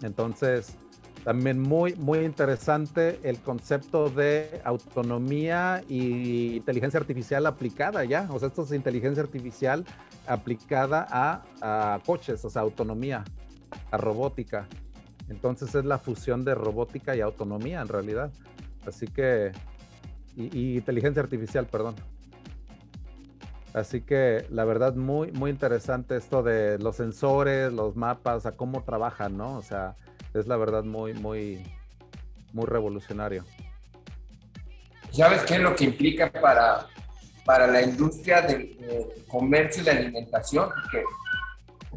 [0.00, 0.76] Entonces,
[1.24, 8.28] también muy, muy interesante el concepto de autonomía y inteligencia artificial aplicada ya.
[8.30, 9.84] O sea, esto es inteligencia artificial
[10.28, 13.24] aplicada a, coches, o sea, autonomía,
[13.90, 14.68] a robótica.
[15.28, 18.30] Entonces es la fusión de robótica y autonomía en realidad.
[18.86, 19.50] Así que,
[20.36, 21.96] y, inteligencia artificial, perdón.
[23.76, 28.82] Así que la verdad muy, muy interesante esto de los sensores, los mapas, a cómo
[28.84, 29.58] trabajan, ¿no?
[29.58, 29.96] O sea,
[30.32, 31.62] es la verdad muy, muy,
[32.54, 33.44] muy revolucionario.
[35.10, 36.86] ¿Sabes qué es lo que implica para,
[37.44, 38.78] para la industria del
[39.28, 40.70] comercio y la alimentación?
[40.70, 41.04] Porque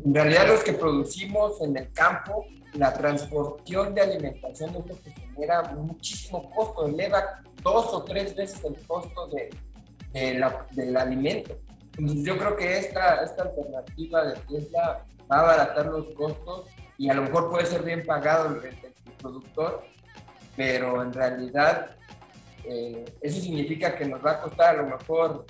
[0.03, 5.11] en realidad los que producimos en el campo, la transportación de alimentación es lo que
[5.11, 9.49] genera muchísimo costo, eleva dos o tres veces el costo de,
[10.11, 11.57] del alimento.
[11.99, 17.09] Entonces yo creo que esta, esta alternativa de Tesla va a abaratar los costos y
[17.09, 18.77] a lo mejor puede ser bien pagado el,
[19.17, 19.83] productor,
[20.55, 21.91] pero en realidad
[22.63, 25.45] eh, eso significa que nos va a costar a lo mejor,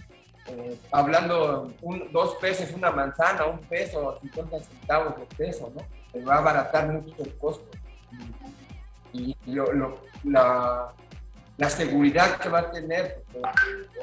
[0.47, 1.71] eh, hablando
[2.11, 5.83] dos pesos una manzana, un peso, 50 centavos de peso, ¿no?
[6.11, 7.69] Se va a abaratar mucho el costo.
[9.13, 9.37] Y,
[10.23, 10.93] la,
[11.59, 13.23] la, seguridad que va a tener,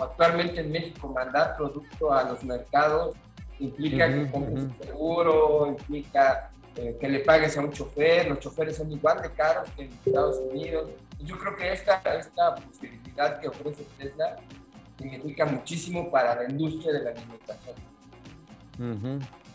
[0.00, 3.16] actualmente en México mandar producto a los mercados
[3.59, 8.92] implica que compres seguro, implica eh, que le pagues a un chofer, los choferes son
[8.92, 10.90] igual de caros que en Estados Unidos.
[11.20, 14.36] Yo creo que esta, esta posibilidad que ofrece Tesla
[14.98, 17.76] significa muchísimo para la industria de la alimentación.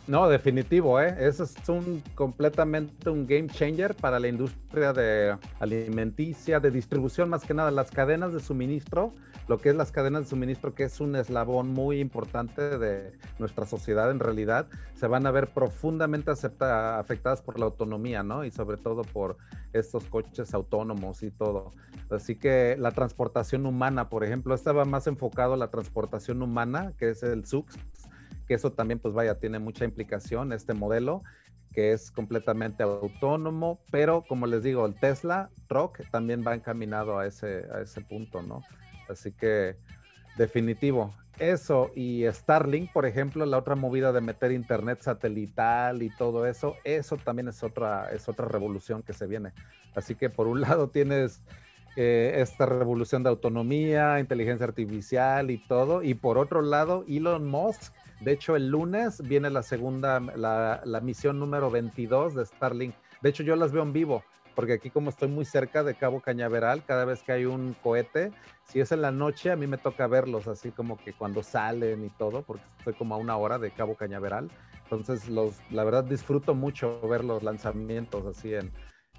[0.08, 1.16] No, definitivo, ¿eh?
[1.20, 7.45] Eso es un completamente un game changer para la industria de alimenticia, de distribución, más
[7.45, 9.14] que nada, las cadenas de suministro
[9.52, 13.66] lo que es las cadenas de suministro, que es un eslabón muy importante de nuestra
[13.66, 18.45] sociedad en realidad, se van a ver profundamente afectadas por la autonomía, ¿no?
[18.45, 19.36] Y sobre todo por
[19.74, 21.72] estos coches autónomos y todo.
[22.10, 27.10] Así que la transportación humana, por ejemplo, estaba más enfocado a la transportación humana, que
[27.10, 27.78] es el SUX,
[28.52, 31.24] que eso también, pues vaya, tiene mucha implicación, este modelo
[31.72, 37.26] que es completamente autónomo, pero como les digo, el Tesla Truck también va encaminado a
[37.26, 38.62] ese, a ese punto, ¿no?
[39.08, 39.78] Así que
[40.38, 41.14] definitivo.
[41.39, 46.76] Eso y Starlink, por ejemplo, la otra movida de meter internet satelital y todo eso,
[46.84, 49.54] eso también es otra, es otra revolución que se viene.
[49.95, 51.41] Así que por un lado tienes
[51.95, 57.93] eh, esta revolución de autonomía, inteligencia artificial y todo, y por otro lado Elon Musk,
[58.22, 62.96] de hecho el lunes viene la segunda, la, la misión número 22 de Starlink.
[63.22, 64.24] De hecho yo las veo en vivo
[64.56, 68.32] porque aquí como estoy muy cerca de Cabo Cañaveral, cada vez que hay un cohete,
[68.64, 72.06] si es en la noche, a mí me toca verlos, así como que cuando salen
[72.06, 74.50] y todo, porque estoy como a una hora de Cabo Cañaveral.
[74.84, 78.72] Entonces, los, la verdad disfruto mucho ver los lanzamientos así en,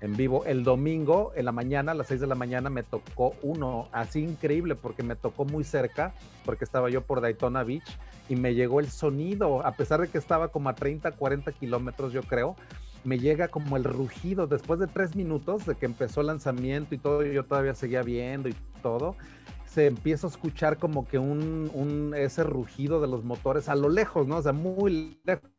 [0.03, 0.45] en vivo.
[0.45, 4.21] El domingo, en la mañana, a las 6 de la mañana, me tocó uno, así
[4.23, 6.13] increíble, porque me tocó muy cerca,
[6.45, 7.99] porque estaba yo por Daytona Beach
[8.29, 12.13] y me llegó el sonido, a pesar de que estaba como a 30, 40 kilómetros,
[12.13, 12.57] yo creo
[13.05, 16.99] me llega como el rugido después de tres minutos de que empezó el lanzamiento y
[16.99, 19.17] todo, yo todavía seguía viendo y todo,
[19.67, 24.27] se empieza a escuchar como que un, ese rugido de los motores a lo lejos,
[24.27, 24.37] ¿no?
[24.37, 25.51] O sea, muy lejos.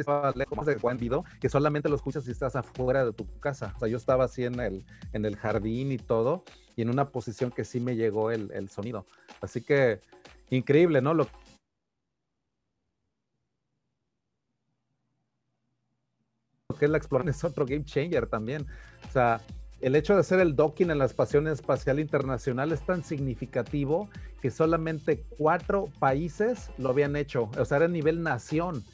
[0.00, 3.72] Estaba lejos de video que solamente lo escuchas si estás afuera de tu casa.
[3.76, 6.44] O sea, yo estaba así en el, en el jardín y todo,
[6.76, 9.06] y en una posición que sí me llegó el, el sonido.
[9.40, 10.00] Así que
[10.50, 11.14] increíble, ¿no?
[11.14, 11.26] Lo
[16.78, 18.66] que es la exploración es otro game changer también.
[19.06, 19.40] O sea,
[19.80, 24.10] el hecho de hacer el docking en la Estación Espacial Internacional es tan significativo
[24.42, 27.50] que solamente cuatro países lo habían hecho.
[27.58, 28.84] O sea, era a nivel nación,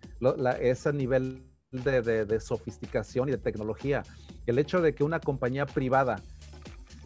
[0.61, 4.05] ese nivel de, sofisticación y de tecnología.
[4.47, 6.23] El hecho de que una compañía privada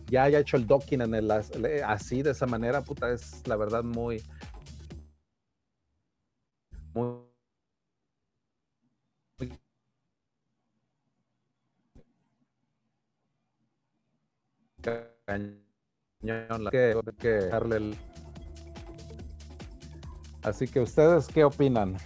[0.09, 3.83] ya haya hecho el docking en el, así, de esa manera, puta, es la verdad
[3.83, 4.23] muy
[17.19, 17.97] que, darle
[20.43, 21.97] Así que ustedes qué opinan?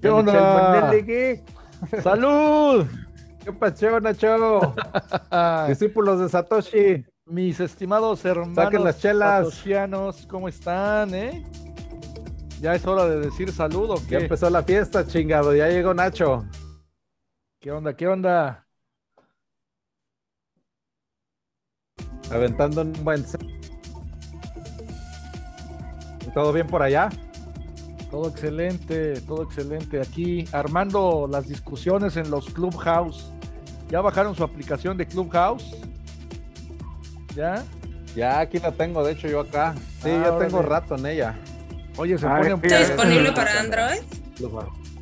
[0.00, 0.92] ¿Qué onda?
[2.02, 2.86] ¡Salud!
[3.44, 4.74] ¿Qué pasó, Nacho?
[5.68, 7.04] Discípulos de Satoshi.
[7.26, 9.46] Mis estimados hermanos Saquen las chelas.
[9.46, 11.44] satoshianos, ¿cómo están, eh?
[12.60, 15.54] Ya es hora de decir salud o Ya empezó la fiesta, chingado.
[15.54, 16.44] Ya llegó Nacho.
[17.60, 17.94] ¿Qué onda?
[17.94, 18.63] ¿Qué onda?
[22.34, 23.24] Aventando un buen.
[23.24, 23.40] set.
[26.32, 27.10] ¿Todo bien por allá?
[28.10, 30.00] Todo excelente, todo excelente.
[30.00, 33.30] Aquí armando las discusiones en los Clubhouse.
[33.88, 35.76] ¿Ya bajaron su aplicación de Clubhouse?
[37.36, 37.62] ¿Ya?
[38.16, 39.74] Ya aquí la tengo, de hecho, yo acá.
[40.02, 41.34] Sí, Ah, yo tengo rato en ella.
[41.96, 42.66] Oye, se Ay, pone...
[42.66, 44.00] ¿Está disponible para Android?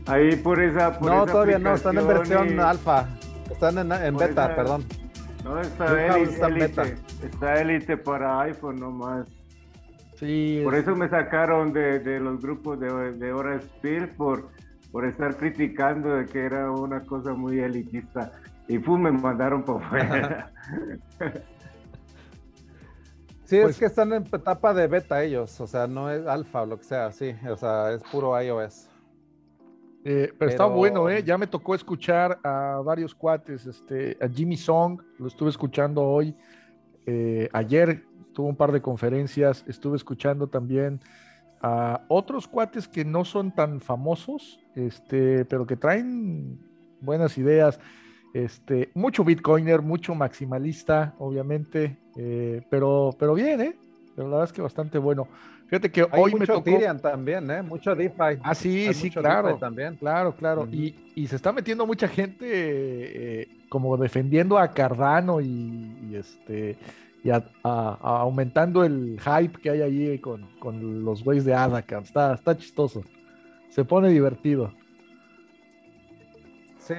[0.06, 0.98] Ahí por esa.
[0.98, 3.06] Por No, esa todavía no, están en versión y- alfa.
[3.50, 4.84] Están en, beta, esa- perdón.
[5.44, 6.84] No, está Clubhouse élite, está en beta.
[7.22, 9.28] Está élite para iPhone nomás.
[10.16, 14.48] Sí, Por es- eso me sacaron de, de los grupos de, de Hora Spill por,
[14.90, 18.32] por estar criticando de que era una cosa muy elitista.
[18.68, 20.50] Y pum, me mandaron por fuera.
[23.44, 26.62] Sí, Pues- es que están en etapa de beta ellos, o sea, no es alfa
[26.62, 28.88] o lo que sea, sí, o sea, es puro iOS.
[30.04, 31.22] Eh, pero, está Pero- bueno, ¿eh?
[31.22, 36.34] Ya me tocó escuchar a varios cuates, este, a Jimmy Song, lo estuve escuchando hoy,
[37.06, 41.00] eh, ayer tuvo un par de conferencias, estuve escuchando también
[41.60, 46.58] a otros cuates que no son tan famosos, este, pero que traen
[47.00, 47.78] buenas ideas,
[48.34, 53.76] este, mucho bitcoiner, mucho maximalista, obviamente, eh, pero, pero bien, ¿eh?
[54.14, 55.28] Pero la verdad es que bastante bueno.
[55.66, 56.70] Fíjate que Hay hoy me tocó...
[57.00, 57.62] También, ¿eh?
[57.62, 58.40] Mucho DeFi.
[58.42, 59.56] Ah, sí, Hay sí, claro.
[59.56, 59.96] También.
[59.96, 60.68] Claro, claro.
[60.70, 62.46] Y se está metiendo mucha gente
[63.42, 66.76] eh, como defendiendo a Cardano y, este
[67.24, 67.30] y
[67.62, 71.78] aumentando el hype que hay ahí con, con los güeyes de ADA.
[71.78, 73.02] Está, está chistoso.
[73.70, 74.74] Se pone divertido.
[76.84, 76.94] Sí,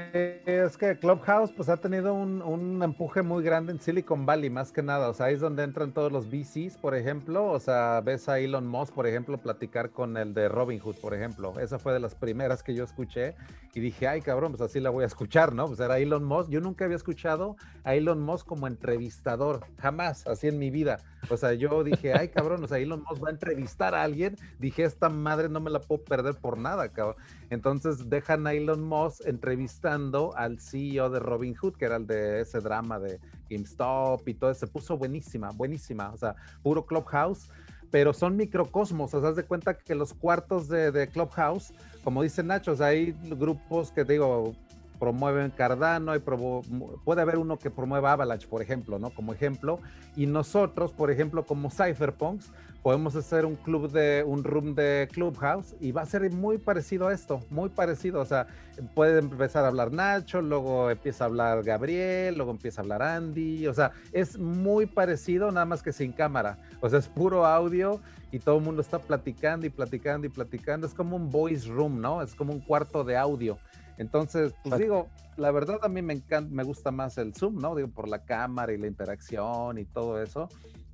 [0.46, 4.72] es que Clubhouse pues ha tenido un, un empuje muy grande en Silicon Valley, más
[4.72, 5.10] que nada.
[5.10, 7.48] O sea, ahí es donde entran todos los VCs, por ejemplo.
[7.48, 11.60] O sea, ves a Elon Musk, por ejemplo, platicar con el de Robinhood, por ejemplo.
[11.60, 13.36] Esa fue de las primeras que yo escuché
[13.74, 15.68] y dije, ay, cabrón, pues así la voy a escuchar, ¿no?
[15.68, 16.50] Pues era Elon Musk.
[16.50, 21.00] Yo nunca había escuchado a Elon Musk como entrevistador, jamás, así en mi vida.
[21.30, 24.38] O sea, yo dije, ay, cabrón, o sea, Elon Musk va a entrevistar a alguien.
[24.60, 27.16] Dije, esta madre no me la puedo perder por nada, cabrón.
[27.50, 29.26] Entonces dejan a Elon Musk
[29.74, 33.20] entrevistando al CEO de Robinhood, que era el de ese drama de
[33.50, 34.54] GameStop y todo.
[34.54, 36.12] Se puso buenísima, buenísima.
[36.12, 37.50] O sea, puro Clubhouse,
[37.92, 39.14] pero son microcosmos.
[39.14, 42.76] O sea, haz de cuenta que los cuartos de, de Clubhouse, como dice Nacho, o
[42.76, 44.54] sea, hay grupos que digo
[45.00, 49.10] promueven Cardano, y puede haber uno que promueva Avalanche, por ejemplo, ¿no?
[49.10, 49.80] Como ejemplo,
[50.16, 52.52] y nosotros, por ejemplo, como Cypherpunks,
[52.84, 57.08] podemos hacer un club de, un room de Clubhouse y va a ser muy parecido
[57.08, 58.46] a esto, muy parecido, o sea,
[58.94, 63.68] puede empezar a hablar Nacho, luego empieza a hablar Gabriel, luego empieza a hablar Andy,
[63.68, 68.02] o sea, es muy parecido, nada más que sin cámara, o sea, es puro audio
[68.32, 72.02] y todo el mundo está platicando y platicando y platicando, es como un voice room,
[72.02, 72.22] ¿no?
[72.22, 73.58] Es como un cuarto de audio.
[73.98, 75.08] Entonces, pues digo,
[75.38, 77.76] la verdad a mí me encanta, me gusta más el Zoom, ¿no?
[77.76, 80.50] Digo, por la cámara y la interacción y todo eso.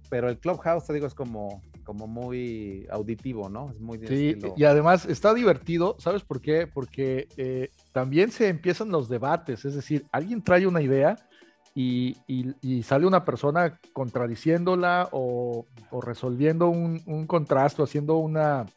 [0.10, 3.72] Pero el Clubhouse, te digo, es como, como muy auditivo, ¿no?
[3.72, 6.68] Es muy de Sí, estilo- y además está divertido, ¿sabes por qué?
[6.68, 11.16] Porque eh, también se empiezan los debates, es decir, alguien trae una idea
[11.74, 18.68] y, y- y sale una persona contradiciéndola o, o resolviendo un, un contraste, haciendo una,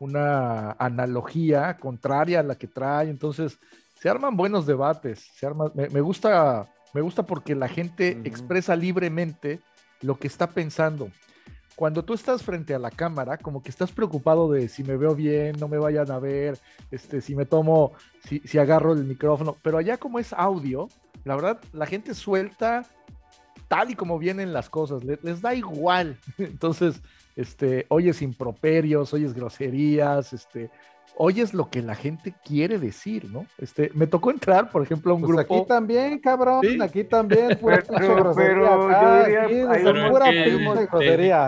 [0.00, 3.56] una analogía contraria a la que trae, entonces
[4.00, 8.74] se arman buenos debates, se arma, me, me gusta, me gusta porque la gente expresa
[8.74, 9.60] libremente
[10.02, 11.08] lo que está pensando
[11.78, 15.14] cuando tú estás frente a la cámara, como que estás preocupado de si me veo
[15.14, 16.58] bien, no me vayan a ver,
[16.90, 17.92] este, si me tomo,
[18.26, 20.88] si, si agarro el micrófono, pero allá como es audio,
[21.24, 22.84] la verdad, la gente suelta
[23.68, 26.18] tal y como vienen las cosas, le- les, da igual.
[26.38, 27.00] Entonces,
[27.36, 30.70] este, oyes improperios, oyes groserías, este,
[31.20, 33.44] oyes lo que la gente quiere decir, ¿no?
[33.58, 35.56] Este, me tocó entrar, por ejemplo, a un Pues grupo.
[35.56, 36.78] aquí también, cabrón, Sí.
[36.80, 40.42] aquí también, pura Pero- pero yo diría, aquí, hay un pura de-.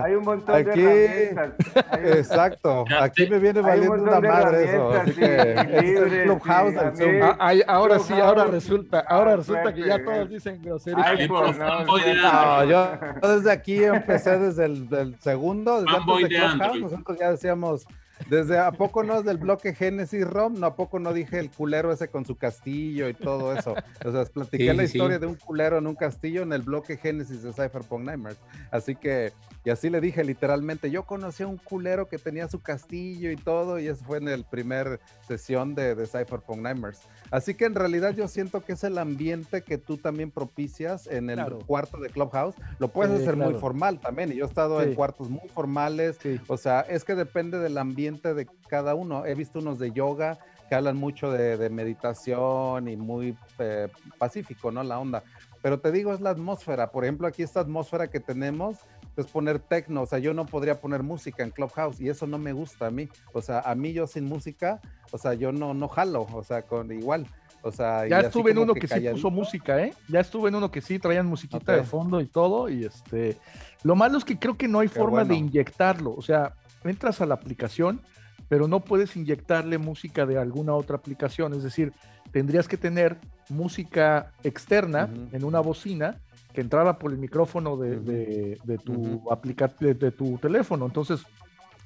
[0.04, 1.54] Hay un montón Aquí- de un-
[2.18, 4.90] Exacto, Ya aquí te- me viene un valiendo una madre eso.
[4.90, 9.36] Así que es el Clubhouse sí, del Ah, ay, ahora sí, ahora resulta, ahora Ah,
[9.36, 11.06] resulta que ya todos dicen groserías.
[11.06, 12.88] Ay, por por no, No, yo,
[13.22, 17.86] desde aquí empecé desde el del segundo, desde antes de Clubhouse, nosotros ya decíamos,
[18.28, 21.50] Desde a poco no es del bloque Genesis Rom, no a poco no dije el
[21.50, 23.74] culero ese con su castillo y todo eso.
[24.04, 24.96] O sea, platiqué Sí, la sí.
[24.98, 28.38] historia de un culero en un castillo en el bloque Genesis de Cypherpunk Nightmares.
[28.70, 29.32] Así que,
[29.64, 33.36] y así le dije literalmente, yo conocí a un culero que tenía su castillo y
[33.36, 37.00] todo, y eso fue en el primer sesión de, de Cypherpunk Nightmares.
[37.30, 41.30] Así que en realidad yo siento que es el ambiente que tú también propicias en
[41.30, 41.58] el Claro.
[41.66, 42.54] cuarto de Clubhouse.
[42.78, 43.60] Lo puedes Sí, hacer muy claro.
[43.60, 44.94] formal también, y yo he estado en Sí.
[44.94, 46.38] cuartos muy formales, Sí.
[46.48, 49.24] o sea, es que depende del ambiente de cada uno.
[49.26, 50.38] He visto unos de yoga
[50.68, 53.88] que hablan mucho de, de meditación y muy eh,
[54.18, 54.82] pacífico, ¿no?
[54.82, 55.22] La onda.
[55.62, 56.90] Pero te digo, es la atmósfera.
[56.90, 58.78] Por ejemplo, aquí esta atmósfera que tenemos
[59.16, 60.02] es poner tecno.
[60.02, 62.90] O sea, yo no podría poner música en Clubhouse y eso no me gusta a
[62.90, 63.08] mí.
[63.32, 64.80] O sea, a mí yo sin música,
[65.12, 66.26] o sea, yo no, no jalo.
[66.32, 67.26] O sea, con igual.
[67.62, 69.16] O sea, Ya estuve en uno que, sí calladito.
[69.16, 69.92] puso música, ¿eh?
[70.08, 71.86] Ya estuve en uno que sí traían musiquita de Ok.
[71.86, 72.70] fondo y todo.
[72.70, 73.36] Y este.
[73.82, 76.14] Lo malo es que creo que no hay Qué forma de inyectarlo.
[76.14, 76.54] O sea,
[76.84, 78.00] entras a la aplicación,
[78.48, 81.52] pero no puedes inyectarle música de alguna otra aplicación.
[81.54, 81.92] Es decir,
[82.32, 83.18] tendrías que tener
[83.48, 86.20] música externa en una bocina
[86.52, 88.04] que entrara por el micrófono de, Ujú.
[88.06, 89.30] de- de tu Ujú.
[89.32, 90.86] aplica- de, de tu teléfono.
[90.86, 91.22] Entonces,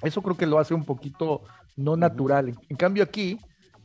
[0.01, 1.41] eso creo que lo hace un poquito
[1.75, 2.49] no natural.
[2.49, 3.37] En, en cambio, aquí,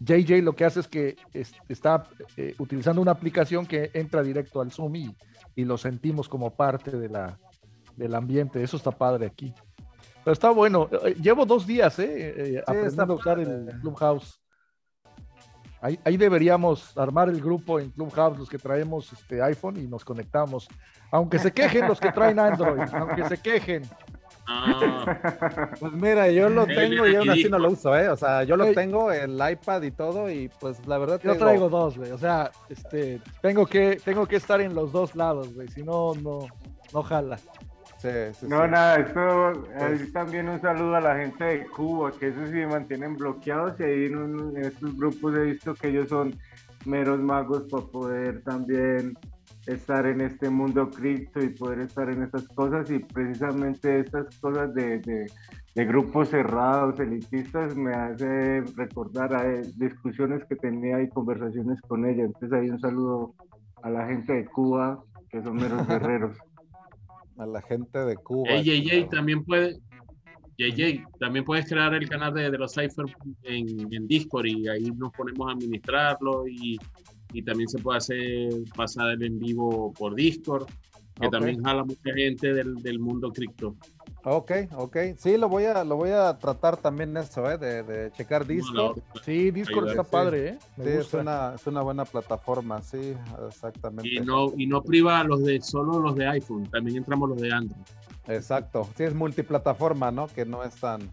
[0.03, 2.05] JJ lo que hace es que es- está
[2.37, 5.15] eh, utilizando una aplicación que entra directo al Zoom y,
[5.55, 7.39] y lo sentimos como parte de la,
[7.97, 8.63] del ambiente.
[8.63, 9.53] Eso está padre aquí.
[10.25, 10.89] Pero está bueno.
[11.05, 13.67] Eh, Llevo dos días eh, eh, aprendiendo a usar el.
[13.81, 14.41] Clubhouse.
[15.83, 20.05] Ahí, ahí deberíamos armar el grupo en Clubhouse, los que traemos este iPhone y nos
[20.05, 20.69] conectamos.
[21.11, 23.83] Aunque se quejen los que traen Android, aunque se quejen.
[24.47, 28.09] Ah, Pues mira, yo lo tengo y aún así no lo uso, ¿eh?
[28.09, 31.67] O sea, yo lo tengo, el iPad y todo, y pues la verdad Yo traigo
[31.67, 32.11] digo, dos, güey.
[32.11, 35.69] O sea, este, tengo que, tengo que estar en los dos lados, güey.
[35.69, 36.47] Si no, no,
[36.93, 37.39] no jala.
[38.01, 38.71] Sí, sí, No, sí.
[38.71, 43.15] nada, esto Pues- también un saludo a la gente de Cuba, que eso sí mantienen
[43.17, 46.35] bloqueados y ahí en, un- en estos grupos he visto que ellos son
[46.87, 49.15] meros magos para poder también
[49.67, 54.73] estar en este mundo cripto y poder estar en estas cosas y precisamente estas cosas
[54.75, 55.27] de, de-
[55.75, 62.05] de grupos cerrados, elitistas, me hace recordar a eh, discusiones que tenía y conversaciones con
[62.07, 62.25] ella.
[62.25, 63.35] Entonces ahí un saludo
[63.83, 66.37] a la gente de Cuba, que son meros guerreros.
[67.41, 68.51] A la gente de Cuba.
[68.51, 69.79] Ey, también puede.
[70.59, 73.07] JJ, también puedes crear el canal de, de los Cypher
[73.45, 76.79] en, en Discord y ahí nos ponemos a administrarlo y,
[77.33, 80.67] y también se puede hacer pasar el en vivo por Discord,
[81.19, 81.33] que Ok.
[81.33, 83.75] también jala mucha gente del, del mundo cripto.
[84.25, 84.97] Ok, ok.
[85.17, 87.57] Sí, lo voy a, lo voy a tratar también eso, ¿eh?
[87.57, 88.99] De, de checar Discord.
[89.25, 90.11] Sí, Discord Ayudar, está sí.
[90.11, 90.59] padre, ¿eh?
[90.77, 93.15] Me Sí, es una, es una buena plataforma, sí,
[93.49, 94.09] exactamente.
[94.13, 97.41] Y no, y no priva a los de solo los de iPhone, también entramos los
[97.41, 97.83] de Android.
[98.29, 98.89] Exacto.
[98.97, 100.27] Sí, es multiplataforma, ¿no?
[100.29, 101.11] Que no es tan,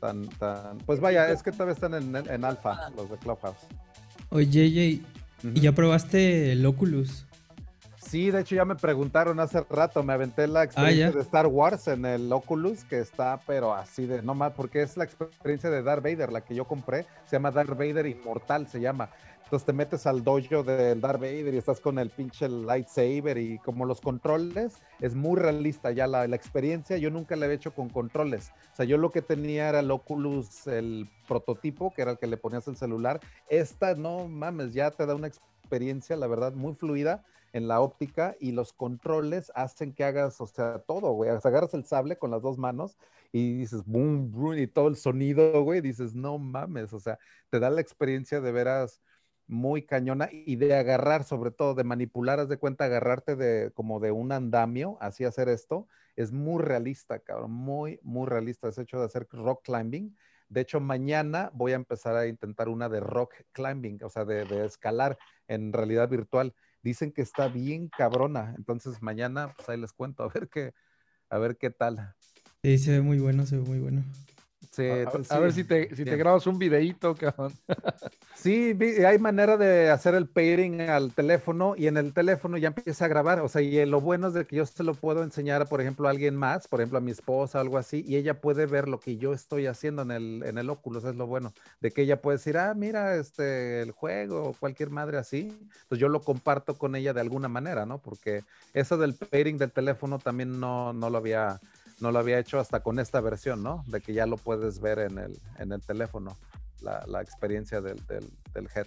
[0.00, 0.78] tan, tan.
[0.78, 3.66] Pues vaya, es que todavía están en, en alfa los de Clubhouse.
[4.30, 5.14] Oye, JJ.
[5.54, 7.26] ¿y ya probaste el Oculus?
[8.14, 11.16] Sí, de hecho ya me preguntaron hace rato, me aventé la experiencia Ah, ya.
[11.16, 14.96] de Star Wars en el Oculus, que está, pero así de, no más, porque es
[14.96, 18.80] la experiencia de Darth Vader, la que yo compré, se llama Darth Vader Inmortal, se
[18.80, 19.10] llama.
[19.42, 23.58] Entonces te metes al dojo del Darth Vader y estás con el pinche lightsaber y
[23.58, 27.74] como los controles, es muy realista ya la, la experiencia, yo nunca la había hecho
[27.74, 28.52] con controles.
[28.74, 32.28] O sea, yo lo que tenía era el Oculus, el prototipo, que era el que
[32.28, 33.18] le ponías el celular.
[33.48, 37.24] Esta, no mames, ya te da una experiencia, la verdad, muy fluida
[37.54, 41.30] en la óptica y los controles hacen que hagas, o sea, todo, güey.
[41.30, 42.98] Agarras el sable con las dos manos
[43.30, 47.16] y dices, boom, boom, y todo el sonido, güey, dices, no mames, o sea,
[47.50, 49.00] te da la experiencia de veras
[49.46, 54.00] muy cañona y de agarrar, sobre todo, de manipular, haz de cuenta, agarrarte de como
[54.00, 55.86] de un andamio, así hacer esto,
[56.16, 58.68] es muy realista, cabrón, muy, muy realista.
[58.68, 60.16] Es hecho de hacer rock climbing.
[60.48, 64.64] De hecho, mañana voy a empezar a intentar una de rock climbing, o sea, de
[64.64, 66.52] escalar en realidad virtual
[66.84, 68.54] dicen que está bien cabrona.
[68.56, 70.74] Entonces mañana, pues ahí les cuento, a ver qué,
[71.30, 72.14] a ver qué tal.
[72.62, 74.04] Sí, se ve muy bueno, se ve muy bueno.
[74.74, 77.52] Sí, A, entonces, a sí, ver si te, si te grabas un videíto, cabrón.
[78.36, 83.04] Sí, hay manera de hacer el pairing al teléfono y en el teléfono ya empieza
[83.04, 83.40] a grabar.
[83.40, 86.08] O sea, y lo bueno es de que yo se lo puedo enseñar, por ejemplo,
[86.08, 88.98] a alguien más, por ejemplo, a mi esposa, algo así, y ella puede ver lo
[88.98, 91.04] que yo estoy haciendo en el, en el Oculus.
[91.04, 94.90] Es lo bueno, de que ella puede decir, ah, mira, este, el juego o cualquier
[94.90, 95.56] madre así.
[95.88, 98.02] Pues yo lo comparto con ella de alguna manera, ¿no?
[98.02, 101.60] Porque eso del pairing del teléfono también no, no lo había
[102.04, 103.82] no lo había hecho hasta con esta versión, ¿no?
[103.86, 106.36] De que ya lo puedes ver en el, en el teléfono,
[106.82, 108.86] la, la experiencia del, del, del head.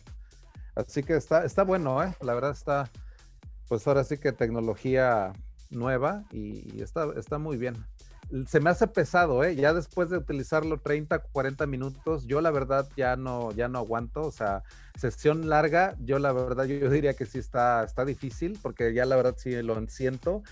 [0.76, 2.13] Así que está, está bueno, ¿eh?
[2.22, 2.91] La verdad está,
[3.68, 5.34] pues ahora sí que tecnología
[5.72, 7.76] nueva y, y está, está muy bien.
[8.45, 9.55] se me hace pesado, ¿eh?
[9.55, 14.22] Ya después de utilizarlo 30, 40 minutos, yo la verdad ya no, ya no aguanto.
[14.22, 14.61] O sea,
[14.95, 19.15] sesión larga, yo la verdad, yo, diría que sí está, está difícil, porque ya la
[19.15, 20.43] verdad sí lo siento.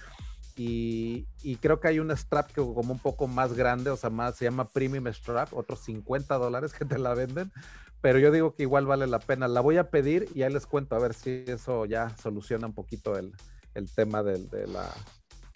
[0.58, 4.10] Y, y, creo que hay un strap que como un poco más grande, o sea,
[4.10, 7.52] más se llama Premium Strap, otros 50 dólares que te la venden,
[8.00, 9.50] pero yo digo que igual vale la pena.
[9.50, 12.74] La voy a pedir y ahí les cuento a ver si eso ya soluciona un
[12.74, 13.34] poquito el,
[13.74, 14.90] el tema del, de la,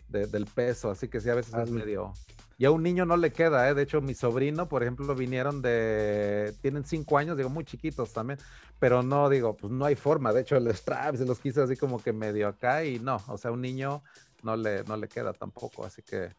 [0.10, 2.14] del peso, así que sí, a veces es medio...
[2.58, 3.74] Y a un niño no le queda, ¿eh?
[3.74, 6.54] De hecho, mi sobrino, por ejemplo, vinieron de...
[6.62, 8.38] Tienen cinco años, digo, muy chiquitos también,
[8.80, 10.34] pero no, digo, pues no hay forma.
[10.34, 13.38] De hecho, el strap se los quise así como que medio acá y no, o
[13.38, 14.04] sea, un niño
[14.44, 16.30] no le, no le queda tampoco, así que...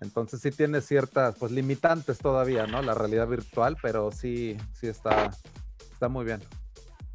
[0.00, 2.80] Entonces sí tiene ciertas, pues, limitantes todavía, ¿no?
[2.80, 5.30] La realidad virtual, pero sí, sí está,
[5.92, 6.40] está muy bien.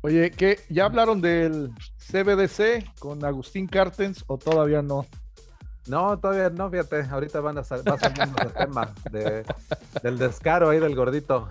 [0.02, 0.60] Oye, ¿qué?
[0.70, 5.08] ¿Ya hablaron del CBDC con Agustín Cartens o todavía no?
[5.88, 7.98] No, todavía no, fíjate, ahorita van a salir va
[8.44, 8.94] el tema
[10.02, 11.50] del descaro ahí del gordito.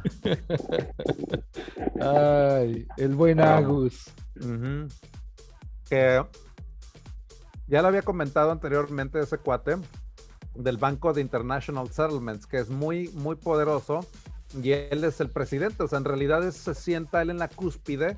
[2.00, 4.12] Ay, el buen Agus.
[5.88, 6.24] Que
[7.66, 9.76] ya lo había comentado anteriormente ese cuate
[10.54, 14.06] del Banco de International Settlements, que es muy, muy poderoso
[14.62, 18.14] y él es el presidente, o sea, en realidad se sienta él en la cúspide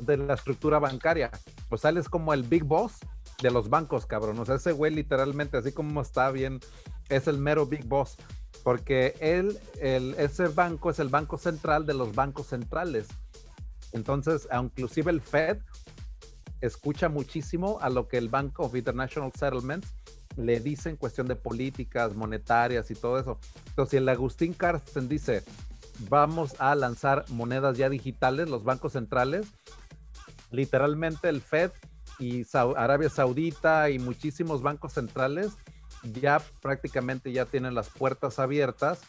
[0.00, 1.30] de la estructura bancaria.
[1.76, 2.94] Sea, él es como el big boss
[3.40, 4.38] de los bancos, cabrón.
[4.38, 6.60] O sea, ese güey literalmente, así como está bien,
[7.08, 8.16] es el mero big boss.
[8.62, 13.08] Porque él, ese banco es el banco central de los bancos centrales.
[13.92, 15.58] Entonces, inclusive el Fed
[16.62, 19.88] escucha muchísimo a lo que el Bank of International Settlements
[20.36, 23.38] le dice en cuestión de políticas monetarias y todo eso.
[23.66, 25.42] Entonces, si el Agustín Carsten dice,
[26.08, 29.46] vamos a lanzar monedas ya digitales, los bancos centrales,
[30.50, 31.72] literalmente el Fed
[32.18, 35.52] y Arabia Saudita y muchísimos bancos centrales
[36.04, 39.00] ya prácticamente ya tienen las puertas abiertas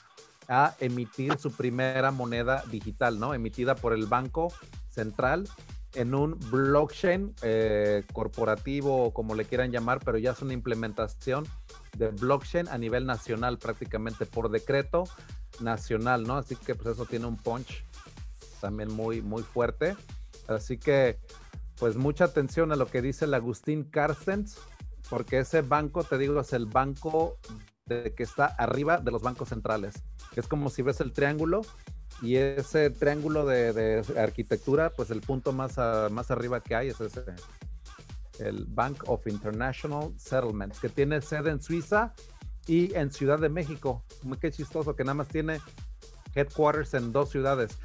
[0.48, 3.34] a emitir su primera moneda digital, ¿no?
[3.34, 4.52] Emitida por el Banco
[4.90, 5.48] Central
[5.96, 11.46] en un blockchain eh, corporativo como le quieran llamar, pero ya es una implementación
[11.98, 15.04] de blockchain a nivel nacional prácticamente por decreto
[15.60, 16.38] nacional, ¿no?
[16.38, 17.84] Así que pues eso tiene un punch
[18.60, 19.96] también muy, muy fuerte.
[20.48, 21.20] Así que
[21.78, 24.58] pues mucha atención a lo que dice el Agustín Carstens,
[25.10, 27.38] porque ese banco, te digo, es el banco
[27.86, 29.96] de, que está arriba de los bancos centrales.
[30.36, 31.62] Es como si ves el triángulo
[32.22, 35.78] y ese triángulo de, arquitectura, pues el punto más,
[36.12, 37.24] más arriba que hay es ese,
[38.40, 42.14] el Bank of International Settlements, que tiene sede en Suiza
[42.68, 44.04] y en Ciudad de México.
[44.24, 45.60] Muy que chistoso que nada más tiene
[46.36, 47.78] headquarters en dos ciudades.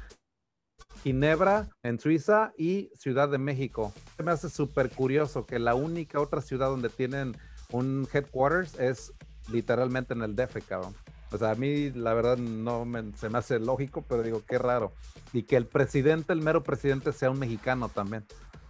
[1.03, 3.93] Ginebra en Suiza y Ciudad de México.
[4.23, 7.37] Me hace súper curioso que la única otra ciudad donde tienen
[7.71, 9.13] un headquarters es
[9.51, 10.93] literalmente en el DF, cabrón.
[11.31, 14.93] O sea, a mí la verdad no se me hace lógico, pero digo, qué raro.
[15.31, 18.25] Y que el presidente, el mero presidente, sea un mexicano también,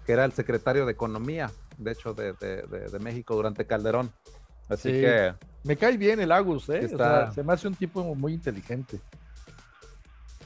[0.06, 4.12] que era el secretario de Economía, de hecho, de, México durante Calderón.
[4.68, 5.34] Así que...
[5.64, 6.88] Me cae bien el Agus, ¿eh?
[6.88, 9.00] se me hace un tipo muy inteligente.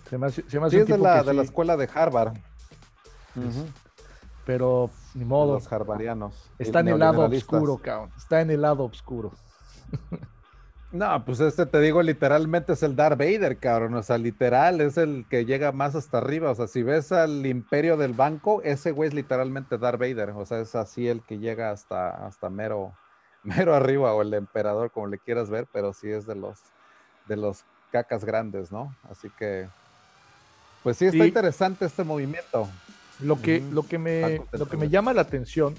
[0.10, 0.44] Se me hace,
[0.82, 2.34] es de la, de la escuela de Harvard.
[4.46, 5.56] Pero ni modo.
[5.56, 6.52] Los harvardianos.
[6.60, 8.12] Está en el lado oscuro, cabrón.
[8.18, 9.32] Está en el lado oscuro.
[10.94, 13.96] No, pues este te digo, literalmente es el Darth Vader, cabrón.
[13.96, 16.52] O sea, literal, es el que llega más hasta arriba.
[16.52, 20.30] O sea, si ves al imperio del banco, ese güey es literalmente Darth Vader.
[20.30, 22.94] O sea, es así el que llega hasta, hasta mero,
[23.44, 26.60] mero arriba, o el emperador, como le quieras ver, pero sí es de los,
[27.28, 28.96] de los cacas grandes, ¿no?
[29.10, 29.68] Así que
[30.84, 32.70] pues sí, está interesante este movimiento.
[33.20, 35.76] Lo que, lo, que me, lo que me llama la atención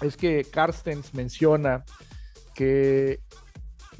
[0.00, 1.84] es que Carstens menciona
[2.54, 3.18] que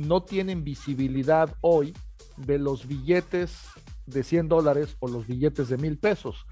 [0.01, 1.95] no tienen visibilidad hoy
[2.37, 3.59] de los billetes
[4.07, 6.47] de 100 dólares o los billetes de mil pesos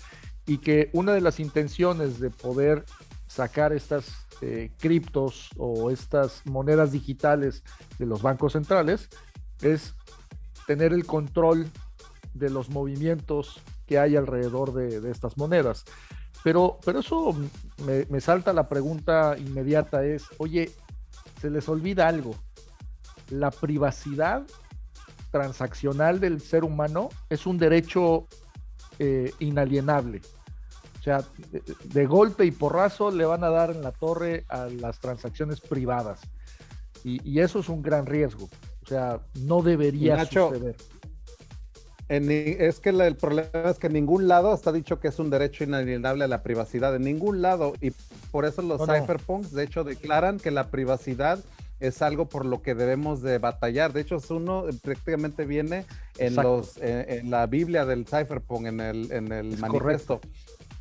[0.47, 2.85] y que una de las intenciones de poder
[3.27, 7.63] sacar estas eh, criptos o estas monedas digitales
[7.99, 9.09] de los bancos centrales
[9.61, 9.95] es
[10.67, 11.69] tener el control
[12.35, 15.85] de los movimientos que hay alrededor de, estas monedas.
[16.45, 17.35] Pero, pero eso
[17.85, 20.71] me, salta la pregunta inmediata es, oye,
[21.41, 22.35] se les olvida algo.
[23.31, 24.47] La privacidad
[25.31, 28.27] transaccional del ser humano es un derecho
[28.99, 30.23] eh, inalienable.
[30.99, 31.25] O sea,
[31.85, 36.21] de, golpe y porrazo le van a dar en la torre a las transacciones privadas.
[37.05, 38.49] Y, eso es un gran riesgo.
[38.83, 40.77] O sea, no debería suceder
[42.09, 45.65] es que el problema es que en ningún lado está dicho que es un derecho
[45.65, 47.75] inalienable a la privacidad, en ningún lado.
[47.81, 47.93] Y
[48.31, 51.39] por eso los cypherpunks, de hecho, declaran que la privacidad
[51.81, 53.93] es algo por lo que debemos de batallar.
[53.93, 55.85] De hecho, es uno prácticamente viene
[56.19, 60.21] en los en, la Biblia del cypherpunk, en el, en el manifiesto.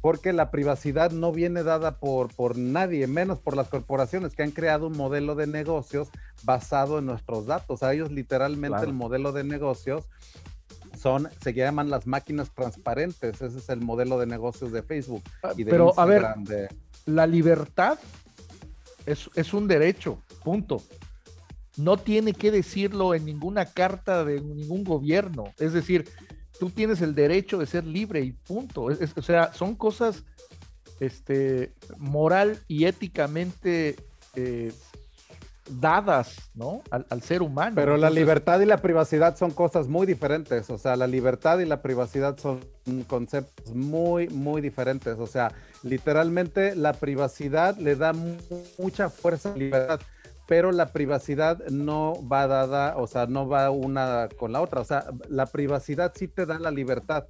[0.02, 4.52] Porque la privacidad no viene dada por, por nadie, menos por las corporaciones que han
[4.52, 6.10] creado un modelo de negocios
[6.44, 7.84] basado en nuestros datos.
[7.84, 10.06] A ellos literalmente el modelo de negocios
[10.98, 13.42] son, se llaman las máquinas transparentes.
[13.42, 15.24] Ese es el modelo de negocios de Facebook.
[15.44, 16.26] Ah, y de Pero a ver,
[17.06, 17.98] la libertad
[19.06, 20.82] es, es un derecho, punto.
[21.76, 25.54] No tiene que decirlo en ninguna carta de ningún gobierno.
[25.60, 26.10] Es decir,
[26.58, 28.84] tú tienes el derecho de ser libre y punto.
[28.84, 30.24] o sea, son cosas
[31.02, 33.98] este, moral y éticamente
[34.36, 34.72] eh,
[35.70, 36.82] dadas, ¿no?
[36.92, 37.76] Al, ser humano.
[37.76, 40.70] Pero la libertad y la privacidad son cosas muy diferentes.
[40.70, 42.62] O sea, la libertad y la privacidad son
[43.08, 45.20] conceptos muy, muy diferentes.
[45.20, 45.52] O sea,
[45.84, 48.14] literalmente la privacidad le da
[48.78, 50.00] mucha fuerza a la libertad,
[50.48, 54.82] pero la privacidad no va dada, o sea, no va una con la otra.
[54.82, 57.28] O sea, la privacidad sí te da la libertad,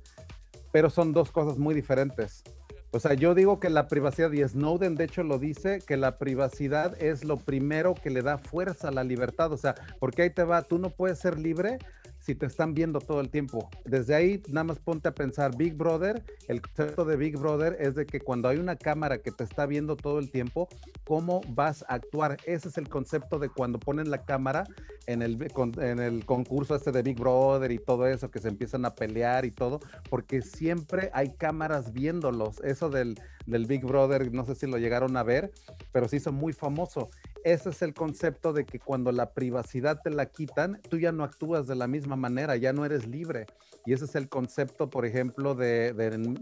[0.71, 2.43] pero son dos cosas muy diferentes.
[2.91, 6.17] O sea, yo digo que la privacidad, y Snowden de hecho lo dice, que la
[6.17, 9.51] privacidad es lo primero que le da fuerza a la libertad.
[9.51, 11.79] O sea, porque ahí te va, tú no puedes ser libre
[12.27, 13.69] si te están viendo todo el tiempo.
[13.85, 17.95] Desde ahí, nada más ponte a pensar, Big Brother, el concepto de Big Brother es
[17.95, 20.67] de que cuando hay una cámara que te está viendo todo el tiempo,
[21.05, 22.35] ¿cómo vas a actuar?
[22.45, 24.65] Ese es el concepto de cuando ponen la cámara
[25.05, 25.41] en el,
[25.77, 29.45] en el concurso este de Big Brother y todo eso, que se empiezan a pelear
[29.45, 32.59] y todo, porque siempre hay cámaras viéndolos.
[32.59, 33.17] Eso del,
[33.47, 35.51] del Big Brother, no sé si lo llegaron a ver,
[35.91, 37.09] pero se hizo muy famoso
[37.47, 41.23] ese es el concepto de que cuando la privacidad te la quitan, tú ya no
[41.23, 43.45] actúas de la misma manera, ya no eres libre.
[43.85, 45.93] Y ese es el concepto, por ejemplo, de,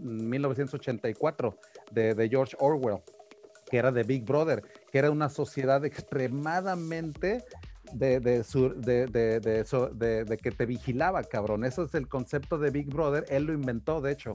[0.02, 1.56] 1984,
[1.92, 3.02] de, George Orwell,
[3.70, 7.44] que era de Big Brother, que era una sociedad extremadamente
[7.92, 8.42] de, de,
[10.42, 11.64] que te vigilaba, cabrón.
[11.64, 13.26] Eso es el concepto de Big Brother.
[13.28, 14.32] Él lo inventó, de hecho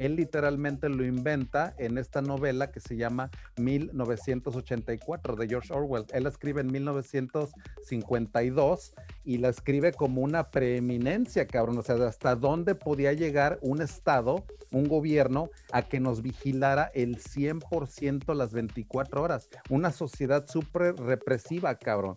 [0.00, 6.06] él literalmente lo inventa en esta novela que se llama 1984 de George Orwell.
[6.14, 8.94] Él la escribe en 1952
[9.26, 11.76] y la escribe como una preeminencia, cabrón.
[11.76, 17.18] O sea, hasta dónde podía llegar un Estado, un gobierno, a que nos vigilara el
[17.18, 19.50] 100% las 24 horas.
[19.68, 22.14] Una sociedad súper represiva, cabrón.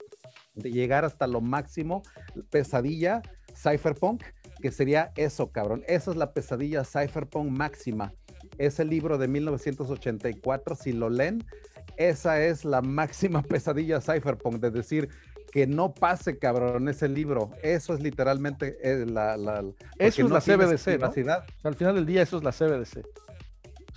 [0.55, 2.01] De llegar hasta lo máximo,
[2.49, 3.21] pesadilla,
[3.55, 4.23] cypherpunk
[4.63, 5.83] que sería eso, cabrón.
[5.87, 8.13] Esa es la pesadilla cypherpunk máxima.
[8.57, 11.43] Ese libro de 1984, si lo leen,
[11.97, 15.09] esa es la máxima pesadilla cypherpunk, de decir
[15.51, 17.51] que no pase, cabrón, ese libro.
[17.61, 19.65] Eso es literalmente eh, la, la,
[19.99, 21.33] Eso es la CBDC, ¿no?
[21.63, 23.05] Al final del día, eso es la CBDC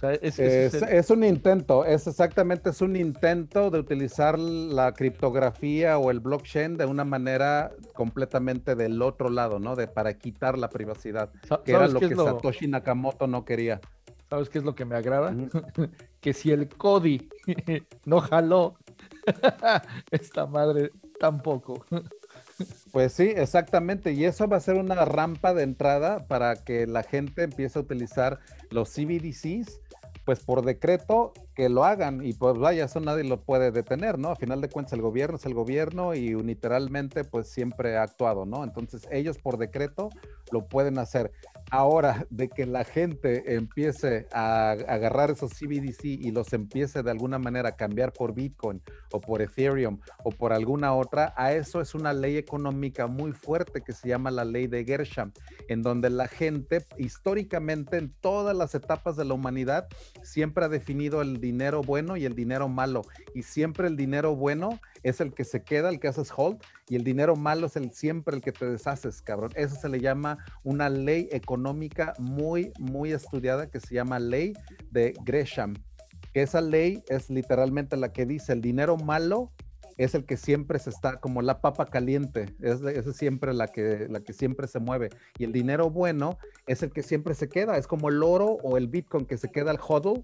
[0.02, 6.76] es, un intento, es exactamente, es un intento de utilizar la criptografía o el blockchain
[6.76, 9.74] de una manera completamente del otro lado, ¿no?
[9.74, 11.30] De para quitar la privacidad,
[11.64, 13.80] que era lo que Satoshi Nakamoto no quería.
[14.28, 15.34] ¿Sabes qué es lo que me agrada?
[16.20, 17.28] que si el CODI
[18.04, 18.76] no jaló,
[20.10, 21.84] esta madre tampoco.
[22.92, 24.12] Pues sí, exactamente.
[24.12, 27.82] Y eso va a ser una rampa de entrada para que la gente empiece a
[27.82, 28.40] utilizar
[28.70, 29.80] los CBDCs
[30.26, 34.32] pues por decreto que lo hagan y pues vaya, eso nadie lo puede detener, ¿no?
[34.32, 38.44] A final de cuentas el gobierno es el gobierno y unilateralmente pues siempre ha actuado,
[38.44, 38.64] ¿no?
[38.64, 40.10] Entonces ellos por decreto
[40.50, 41.30] lo pueden hacer.
[41.70, 47.40] Ahora, de que la gente empiece a agarrar esos CBDC y los empiece de alguna
[47.40, 51.94] manera a cambiar por Bitcoin o por Ethereum o por alguna otra, a eso es
[51.94, 55.32] una ley económica muy fuerte que se llama la ley de Gersham,
[55.68, 59.88] en donde la gente históricamente en todas las etapas de la humanidad
[60.22, 63.02] siempre ha definido el dinero bueno y el dinero malo.
[63.34, 66.58] Y siempre el dinero bueno es el que se queda, el que haces hold,
[66.88, 69.50] y el dinero malo es el siempre el que te deshaces, cabrón.
[69.56, 74.52] Eso se le llama una ley económica muy, muy estudiada que se llama ley
[74.90, 75.74] de Gresham.
[76.34, 79.52] Esa ley es literalmente la que dice el dinero malo
[79.96, 84.06] es el que siempre se está como la papa caliente, es, es siempre la que,
[84.10, 85.08] la que siempre se mueve.
[85.38, 88.76] Y el dinero bueno es el que siempre se queda, es como el oro o
[88.76, 90.22] el Bitcoin que se queda al hodl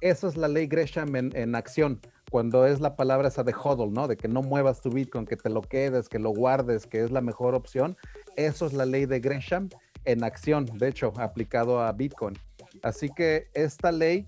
[0.00, 2.00] esa es la ley Gresham en, acción,
[2.30, 4.08] cuando es la palabra esa de hodl, ¿no?
[4.08, 7.10] De que no muevas tu Bitcoin, que te lo quedes, que lo guardes, que es
[7.10, 7.96] la mejor opción.
[8.36, 9.68] Eso es la ley de Gresham
[10.04, 12.38] en acción, de hecho, aplicado a Bitcoin.
[12.82, 14.24] Así que esta ley,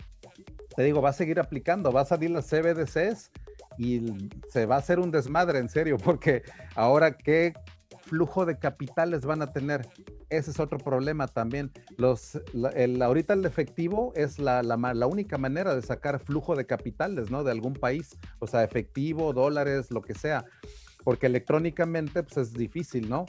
[0.77, 3.31] te digo, va a seguir aplicando, va a salir las CBDCs
[3.79, 6.43] y se va a hacer un desmadre, en serio, porque
[6.75, 7.55] ahora qué
[8.13, 9.89] flujo de capitales van a tener
[10.29, 11.71] ese es otro problema también.
[11.97, 12.39] Los,
[12.75, 17.43] el, ahorita el efectivo es la, la, única manera de sacar flujo de capitales, ¿no?
[17.43, 20.45] De algún país, o sea, efectivo, dólares, lo que sea.
[21.05, 23.25] porque electrónicamente pues, es difícil, ¿no?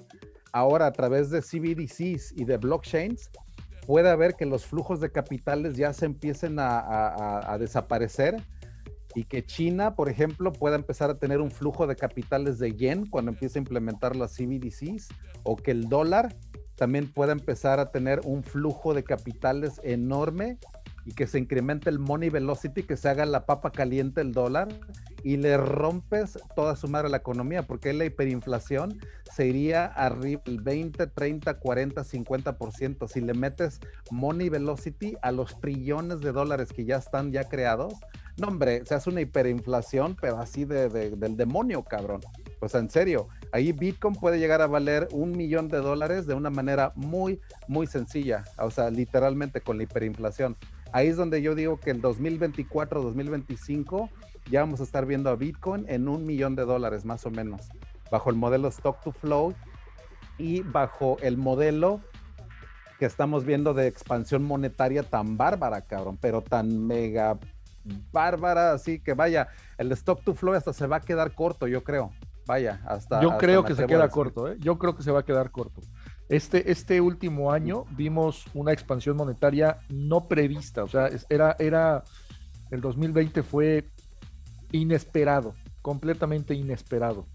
[0.51, 3.29] Ahora, a través de CBDCs y de blockchains,
[3.87, 8.35] puede haber que los flujos de capitales ya se empiecen a, a- a desaparecer
[9.15, 13.05] y que China, por ejemplo, pueda empezar a tener un flujo de capitales de yen
[13.05, 15.09] cuando empiece a implementar las CBDCs,
[15.43, 16.35] o que el dólar
[16.75, 20.57] también pueda empezar a tener un flujo de capitales enorme
[21.05, 24.69] y que se incremente el money velocity, que se haga la papa caliente el dólar
[25.23, 28.99] y le rompes toda su madre a la economía, porque la hiperinflación
[29.33, 33.07] se iría arriba el 20, 30, 40, 50%.
[33.07, 33.79] Si le metes
[34.11, 37.93] money velocity a los trillones de dólares que ya están ya creados,
[38.37, 42.21] no hombre, se hace una hiperinflación, pero así de, de- del demonio, cabrón.
[42.59, 46.33] O sea, en serio, ahí Bitcoin puede llegar a valer un millón de dólares de
[46.33, 48.43] una manera muy, muy sencilla.
[48.57, 50.55] O sea, literalmente con la hiperinflación.
[50.91, 54.09] Ahí es donde yo digo que el 2024, 2025,
[54.49, 57.69] ya vamos a estar viendo a Bitcoin en un millón de dólares más o menos,
[58.11, 59.53] bajo el modelo Stock to Flow
[60.37, 62.01] y bajo el modelo
[62.99, 67.37] que estamos viendo de expansión monetaria tan bárbara, cabrón, pero tan mega
[68.11, 71.83] bárbara, así que vaya, el stock to flow hasta se va a quedar corto, yo
[71.83, 72.11] creo.
[72.45, 73.21] Vaya, hasta.
[73.21, 74.57] Yo hasta creo que se queda corto, ¿eh?
[74.59, 75.81] Yo creo que se va a quedar corto.
[76.29, 82.03] Este, este último año vimos una expansión monetaria no prevista, o sea, era, era,
[82.71, 83.89] el 2020 fue
[84.71, 87.27] inesperado, completamente inesperado.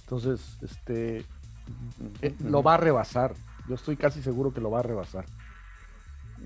[0.00, 1.24] Entonces, este,
[2.22, 3.34] eh, lo va a rebasar.
[3.68, 5.26] Yo estoy casi seguro que lo va a rebasar.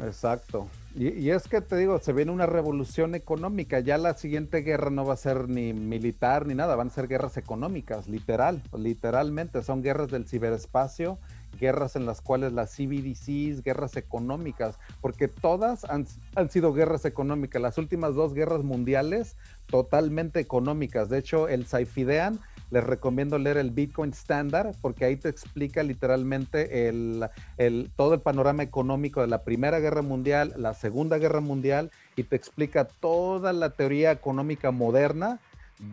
[0.02, 0.68] Exacto.
[0.94, 3.80] Y, y es que te digo, se viene una revolución económica.
[3.80, 7.08] Ya la siguiente guerra no va a ser ni militar ni nada, van a ser
[7.08, 9.62] guerras económicas, literal, literalmente.
[9.62, 11.18] Son guerras del ciberespacio,
[11.60, 17.60] guerras en las cuales las CBDCs, guerras económicas, porque todas han, han sido guerras económicas.
[17.60, 19.36] Las últimas dos guerras mundiales,
[19.66, 21.08] totalmente económicas.
[21.08, 22.40] De hecho, el Saifidean
[22.70, 28.20] les recomiendo leer el Bitcoin Standard porque ahí te explica literalmente el, el- todo el
[28.20, 33.52] panorama económico de la Primera Guerra Mundial, la Segunda Guerra Mundial y te explica toda
[33.52, 35.40] la teoría económica moderna.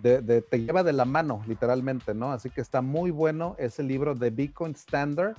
[0.04, 2.32] de- de- te lleva de la mano, literalmente, ¿no?
[2.32, 5.36] Así que está muy bueno ese libro de Bitcoin Standard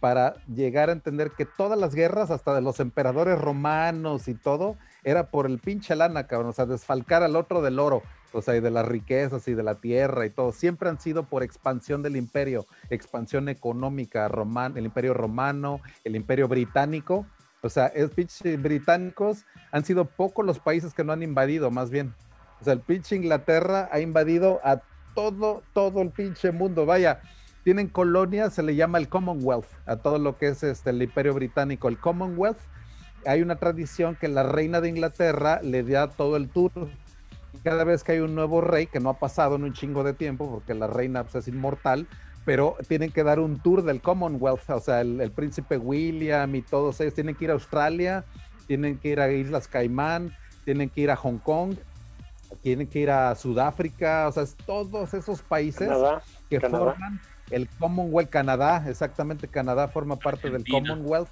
[0.00, 4.76] para llegar a entender que todas las guerras, hasta de los emperadores romanos y todo,
[5.04, 8.02] era por el pinche lana, cabrón, o sea, desfalcar al otro del oro,
[8.34, 11.22] o sea, y de las riquezas y de la tierra y todo, siempre han sido
[11.22, 17.26] por expansión del imperio, expansión económica, román, el imperio romano, el imperio británico,
[17.62, 21.90] o sea, es pinche británicos, han sido pocos los países que no han invadido, más
[21.90, 22.12] bien.
[22.60, 24.82] O sea, el pinche Inglaterra ha invadido a
[25.14, 27.22] todo, todo el pinche mundo, vaya.
[27.62, 31.32] Tienen colonias, se le llama el Commonwealth, a todo lo que es este, el imperio
[31.32, 32.58] británico, el Commonwealth.
[33.24, 36.72] Hay una tradición que la reina de Inglaterra le da todo el tour
[37.64, 40.12] cada vez que hay un nuevo rey, que no ha pasado en un chingo de
[40.12, 42.06] tiempo, porque la reina pues, es inmortal,
[42.44, 46.60] pero tienen que dar un tour del Commonwealth, o sea, el, el príncipe William y
[46.60, 48.24] todos ellos tienen que ir a Australia,
[48.66, 51.74] tienen que ir a Islas Caimán, tienen que ir a Hong Kong,
[52.62, 56.84] tienen que ir a Sudáfrica, o sea, es todos esos países Canadá, que Canadá.
[56.84, 61.30] forman el Commonwealth, Canadá, exactamente, Canadá forma parte del Commonwealth.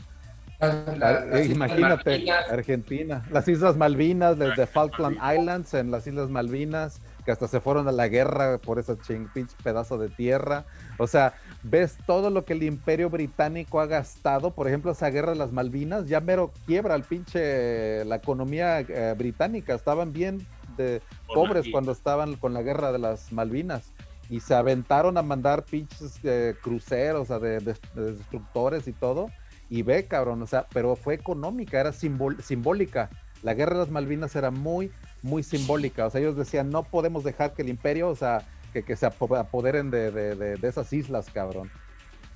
[0.62, 2.50] Ah, eh, imagínate, Malvinas.
[2.50, 7.88] Argentina, las Islas Malvinas, desde Falkland Islands, en las Islas Malvinas, que hasta se fueron
[7.88, 10.64] a la guerra por ese ching, pinche pedazo de tierra.
[10.98, 11.34] O sea,
[11.64, 15.50] ves todo lo que el imperio británico ha gastado, por ejemplo, esa guerra de las
[15.52, 20.46] Malvinas, ya mero quiebra el pinche, la economía eh, británica, estaban bien
[20.76, 23.92] de pobres cuando estaban con la guerra de las Malvinas.
[24.30, 28.92] Y se aventaron a mandar pinches eh, cruceros, o sea, de, de- de destructores y
[28.92, 29.28] todo.
[29.74, 33.08] Y ve, cabrón, o sea, pero fue económica, era simbol- simbólica.
[33.42, 34.90] La guerra de las Malvinas era muy,
[35.22, 36.04] muy simbólica.
[36.04, 38.42] O sea, ellos decían, no podemos dejar que el imperio, o sea,
[38.74, 41.70] que, que se apo- apoderen de, de- de- de esas islas, cabrón.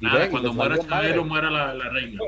[0.01, 0.79] Y Nada, ve, cuando muera.
[0.79, 2.21] Chabelo, muera la, la reina.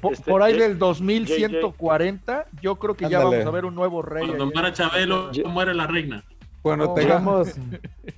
[0.00, 3.38] Por, Este, por ahí Jay- del 2140, yo creo que ya Ándale.
[3.38, 4.26] vamos a ver un nuevo rey.
[4.28, 6.22] Cuando muera Chabelo, muere la reina.
[6.62, 7.48] Cuando No, tengamos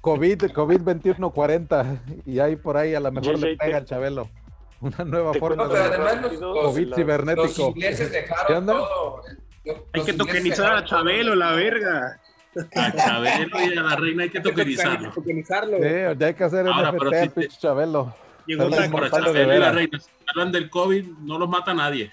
[0.02, 4.28] COVID, COVID-2140 y ahí por ahí a lo mejor le pega al Chabelo.
[4.80, 5.80] Una nueva forma No, de...
[5.80, 7.42] además los, COVID la- cibernético.
[7.46, 8.72] los ingleses ¿Qué dejaron onda?
[8.74, 9.22] todo.
[9.64, 12.20] Los Hay que tokenizar a Chabelo, la verga.
[12.74, 15.10] A Chabelo y a la reina hay que tokenizarlo.
[15.12, 15.76] Tokenizarlo.
[15.78, 18.14] Sí, ya hay que hacer Ahora, NFT si al pinche Chabelo.
[18.46, 19.98] Llegó es y la reina.
[19.98, 22.10] Si hablan del COVID, no los mata nadie.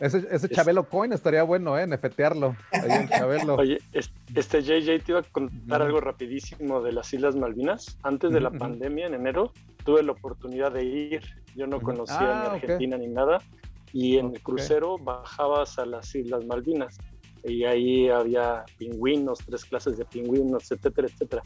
[0.00, 1.86] Ese, ese Chabelo Coin estaría bueno, ¿eh?
[1.86, 2.54] Nefetearlo.
[2.72, 3.54] Ahí Chabelo.
[3.58, 7.96] Oye, es- este JJ te iba a contar algo rapidísimo de las Islas Malvinas.
[8.02, 9.52] Antes de la pandemia, en enero,
[9.84, 11.22] tuve la oportunidad de ir.
[11.56, 12.56] Yo no conocía Ah, ni.
[12.56, 13.38] Argentina ni nada.
[13.92, 16.98] Y en el crucero bajabas a las Islas Malvinas.
[17.44, 21.42] Y ahí había pingüinos, tres clases de pingüinos, etcétera, etcétera.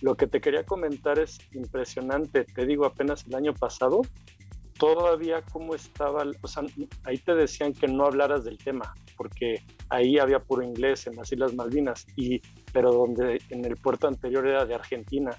[0.00, 2.44] lo que te quería comentar es impresionante.
[2.44, 4.02] Te digo, apenas el año pasado,
[4.78, 6.62] todavía cómo estaba, o sea,
[7.04, 11.32] ahí te decían que no hablaras del tema, porque ahí había puro inglés en las
[11.32, 12.40] Islas Malvinas, y,
[12.72, 15.30] pero donde en el puerto anterior era de Argentina.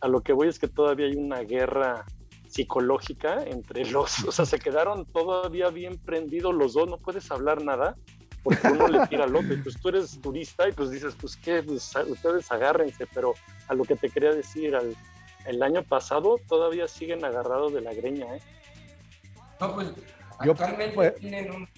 [0.00, 2.04] A lo que voy es que todavía hay una guerra
[2.50, 7.62] psicológica entre los, o sea, se quedaron todavía bien prendidos los dos, no puedes hablar
[7.62, 7.96] nada,
[8.42, 11.36] porque uno le tira al otro, y pues tú eres turista y pues dices, pues
[11.36, 13.34] qué, pues, ustedes agárrense, pero
[13.68, 14.96] a lo que te quería decir, al,
[15.46, 18.40] el año pasado todavía siguen agarrados de la greña, ¿eh?
[19.60, 19.92] No, pues
[20.38, 21.68] actualmente tienen un,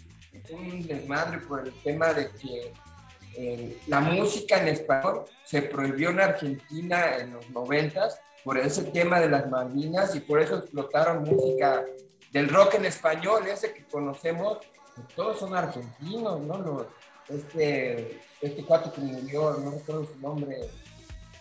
[0.53, 2.73] un, desmadre por el tema de que
[3.37, 9.21] eh, la música en español se prohibió en Argentina en los noventas por ese tema
[9.21, 11.85] de las Malvinas y por eso explotaron música
[12.33, 14.59] del rock en español, ese que conocemos,
[14.95, 16.59] pues, todos son argentinos, ¿no?
[16.59, 16.87] Los,
[17.29, 20.57] este, este cuate que murió, no recuerdo su nombre.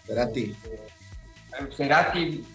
[0.06, 0.56] Cerati.
[0.66, 2.46] Eh, Cerati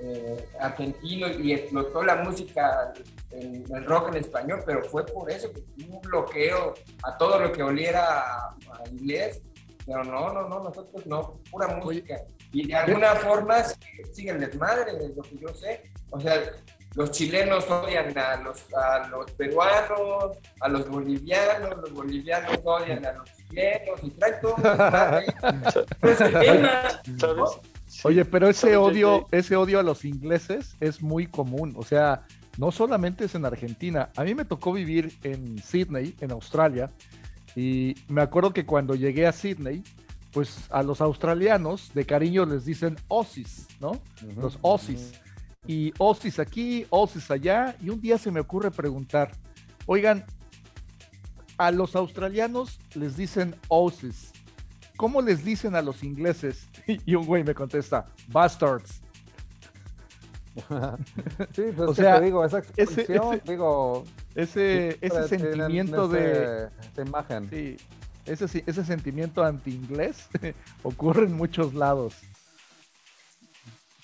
[0.00, 2.92] eh, argentino y explotó la música,
[3.30, 7.38] en, el rock en español, pero fue por eso que hubo un bloqueo a todo
[7.38, 9.40] lo que oliera a, a inglés.
[9.86, 12.20] Pero no, no, no, nosotros no, pura música.
[12.52, 13.62] Y de alguna forma
[14.12, 15.90] sigue el desmadre, de lo que yo sé.
[16.10, 16.40] O sea,
[16.94, 23.12] los chilenos odian a los, a los peruanos, a los bolivianos, los bolivianos odian a
[23.12, 24.56] los chilenos y traen todo.
[28.04, 31.74] Oye, pero ese odio, ese odio a los ingleses es muy común.
[31.76, 32.26] O sea,
[32.56, 34.10] no solamente es en Argentina.
[34.16, 36.90] A mí me tocó vivir en Sydney, en Australia,
[37.54, 39.82] y me acuerdo que cuando llegué a Sydney,
[40.32, 44.00] pues a los australianos de cariño les dicen Aussies, ¿no?
[44.36, 45.12] Los Aussies.
[45.66, 47.76] Y Aussies aquí, Aussies allá.
[47.80, 49.32] Y un día se me ocurre preguntar,
[49.86, 50.24] oigan,
[51.56, 54.32] a los australianos les dicen Aussies.
[54.96, 56.68] ¿Cómo les dicen a los ingleses?
[57.06, 59.02] Y un güey me contesta, bastards.
[61.52, 67.02] sí, pues o sea, te digo, esa expresión, ese, digo, ese, ese sentimiento de esa
[67.02, 67.48] imagen.
[67.50, 67.76] Sí,
[68.28, 70.28] ese, ese sentimiento anti-inglés
[70.82, 72.14] ocurre en muchos lados.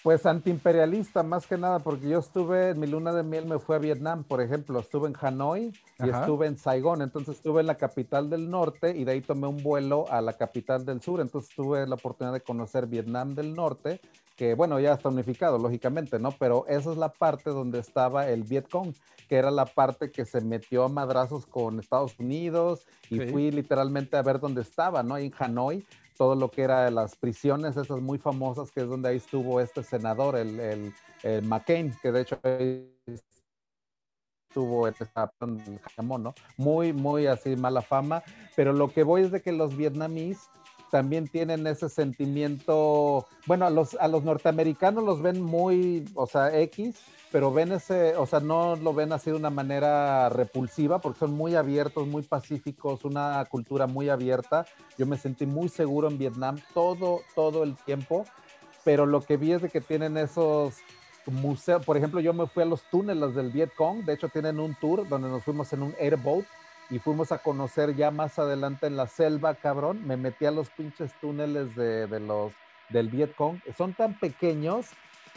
[0.05, 3.75] Pues antiimperialista, más que nada, porque yo estuve, en mi luna de miel me fui
[3.75, 6.21] a Vietnam, por ejemplo, estuve en Hanoi y Ajá.
[6.21, 9.63] estuve en Saigón, entonces estuve en la capital del norte y de ahí tomé un
[9.63, 13.99] vuelo a la capital del sur, entonces tuve la oportunidad de conocer Vietnam del norte,
[14.37, 16.33] que bueno, ya está unificado, lógicamente, ¿no?
[16.33, 18.93] Pero esa es la parte donde estaba el Vietcong,
[19.35, 23.27] que era la parte que se metió a madrazos con Estados Unidos y Sí.
[23.27, 25.19] fui literalmente a ver dónde estaba, ¿no?
[25.19, 25.85] En Hanoi,
[26.17, 29.83] todo lo que era las prisiones, esas muy famosas, que es donde ahí estuvo este
[29.83, 30.95] senador, el, el,
[31.25, 32.39] el McCain, que de hecho
[34.87, 36.35] esta en Jamón, ¿no?
[36.57, 38.23] Muy, muy así mala fama,
[38.55, 40.49] pero lo que voy es de que los vietnamíes
[40.95, 46.57] también tienen ese sentimiento, bueno, a los, a los norteamericanos los ven muy, o sea,
[46.57, 46.95] X,
[47.33, 51.33] pero ven ese, o sea, no lo ven así de una manera repulsiva, porque son
[51.33, 54.67] muy abiertos, muy pacíficos, una cultura muy abierta.
[54.97, 58.25] Yo me sentí muy seguro en Vietnam todo, todo el tiempo,
[58.85, 60.77] pero lo que vi es de que tienen esos
[61.27, 64.77] museos, por ejemplo, yo me fui a los túneles del Vietcong, de hecho tienen un
[64.77, 66.45] tour donde nos fuimos en un airboat
[66.91, 70.71] y fuimos a conocer ya más adelante en la selva, cabrón, me metí a los
[70.71, 72.53] pinches túneles de, de los
[72.91, 74.89] del Vietcong, son tan pequeños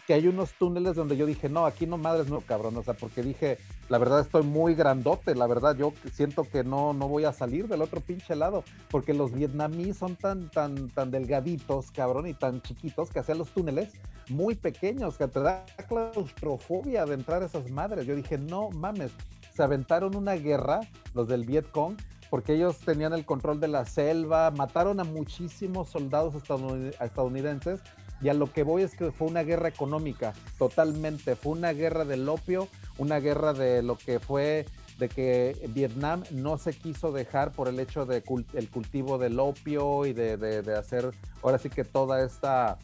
[0.07, 2.93] que hay unos túneles donde yo dije, no, aquí no madres, no, cabrón, o sea,
[2.93, 3.57] porque dije,
[3.89, 7.67] la verdad estoy muy grandote, la verdad yo siento que no, no voy a salir
[7.67, 12.61] del otro pinche lado, porque los vietnamíes son tan, tan, tan delgaditos, cabrón, y tan
[12.61, 13.95] chiquitos que hacían los túneles
[14.29, 18.05] muy pequeños, que te da claustrofobia de entrar a esas madres.
[18.05, 19.11] Yo dije, no mames,
[19.57, 20.81] se aventaron una guerra,
[21.15, 21.97] los del Vietcong,
[22.29, 27.79] porque ellos tenían el control de la selva, mataron a muchísimos soldados estadounid- estadounidenses
[28.21, 31.35] y a lo que voy es que fue una guerra económica, totalmente.
[31.35, 32.67] Fue una guerra del opio,
[32.99, 34.65] una guerra de lo que fue
[34.99, 39.39] de que Vietnam no se quiso dejar por el hecho de cul- el cultivo del
[39.39, 41.11] opio y de, de- de hacer
[41.41, 42.77] ahora sí que toda esta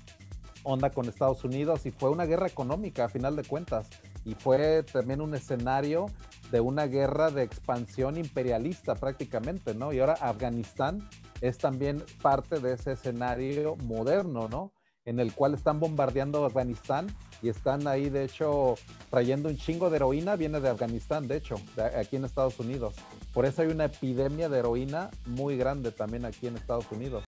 [0.63, 3.89] onda con Estados Unidos y fue una guerra económica a final de cuentas
[4.25, 6.05] y fue también un escenario
[6.53, 9.91] de una guerra de expansión imperialista prácticamente, ¿no?
[9.91, 11.09] Y ahora Afganistán
[11.41, 14.71] es también parte de ese escenario moderno, ¿no?
[15.03, 17.07] En el cual están bombardeando Afganistán
[17.41, 18.75] y están ahí, de hecho,
[19.09, 21.55] trayendo un chingo de heroína, viene de Afganistán, de hecho,
[21.97, 22.93] aquí en Estados Unidos.
[23.33, 27.23] Por eso hay una epidemia de heroína muy grande también aquí en Estados Unidos.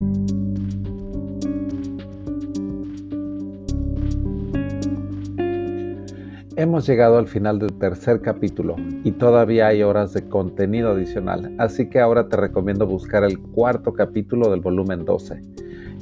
[6.62, 11.90] Hemos llegado al final del tercer capítulo y todavía hay horas de contenido adicional, así
[11.90, 15.42] que ahora te recomiendo buscar el cuarto capítulo del volumen 12.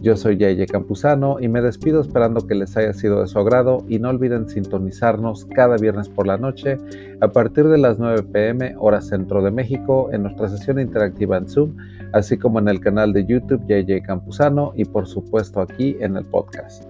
[0.02, 3.86] Yo soy Yaye Campuzano y me despido esperando que les haya sido de su agrado
[3.88, 6.76] y no olviden sintonizarnos cada viernes por la noche
[7.22, 11.48] a partir de las 9 pm hora centro de México en nuestra sesión interactiva en
[11.48, 11.74] Zoom,
[12.12, 16.26] así como en el canal de YouTube JJ Campuzano y por supuesto aquí en el
[16.26, 16.89] podcast.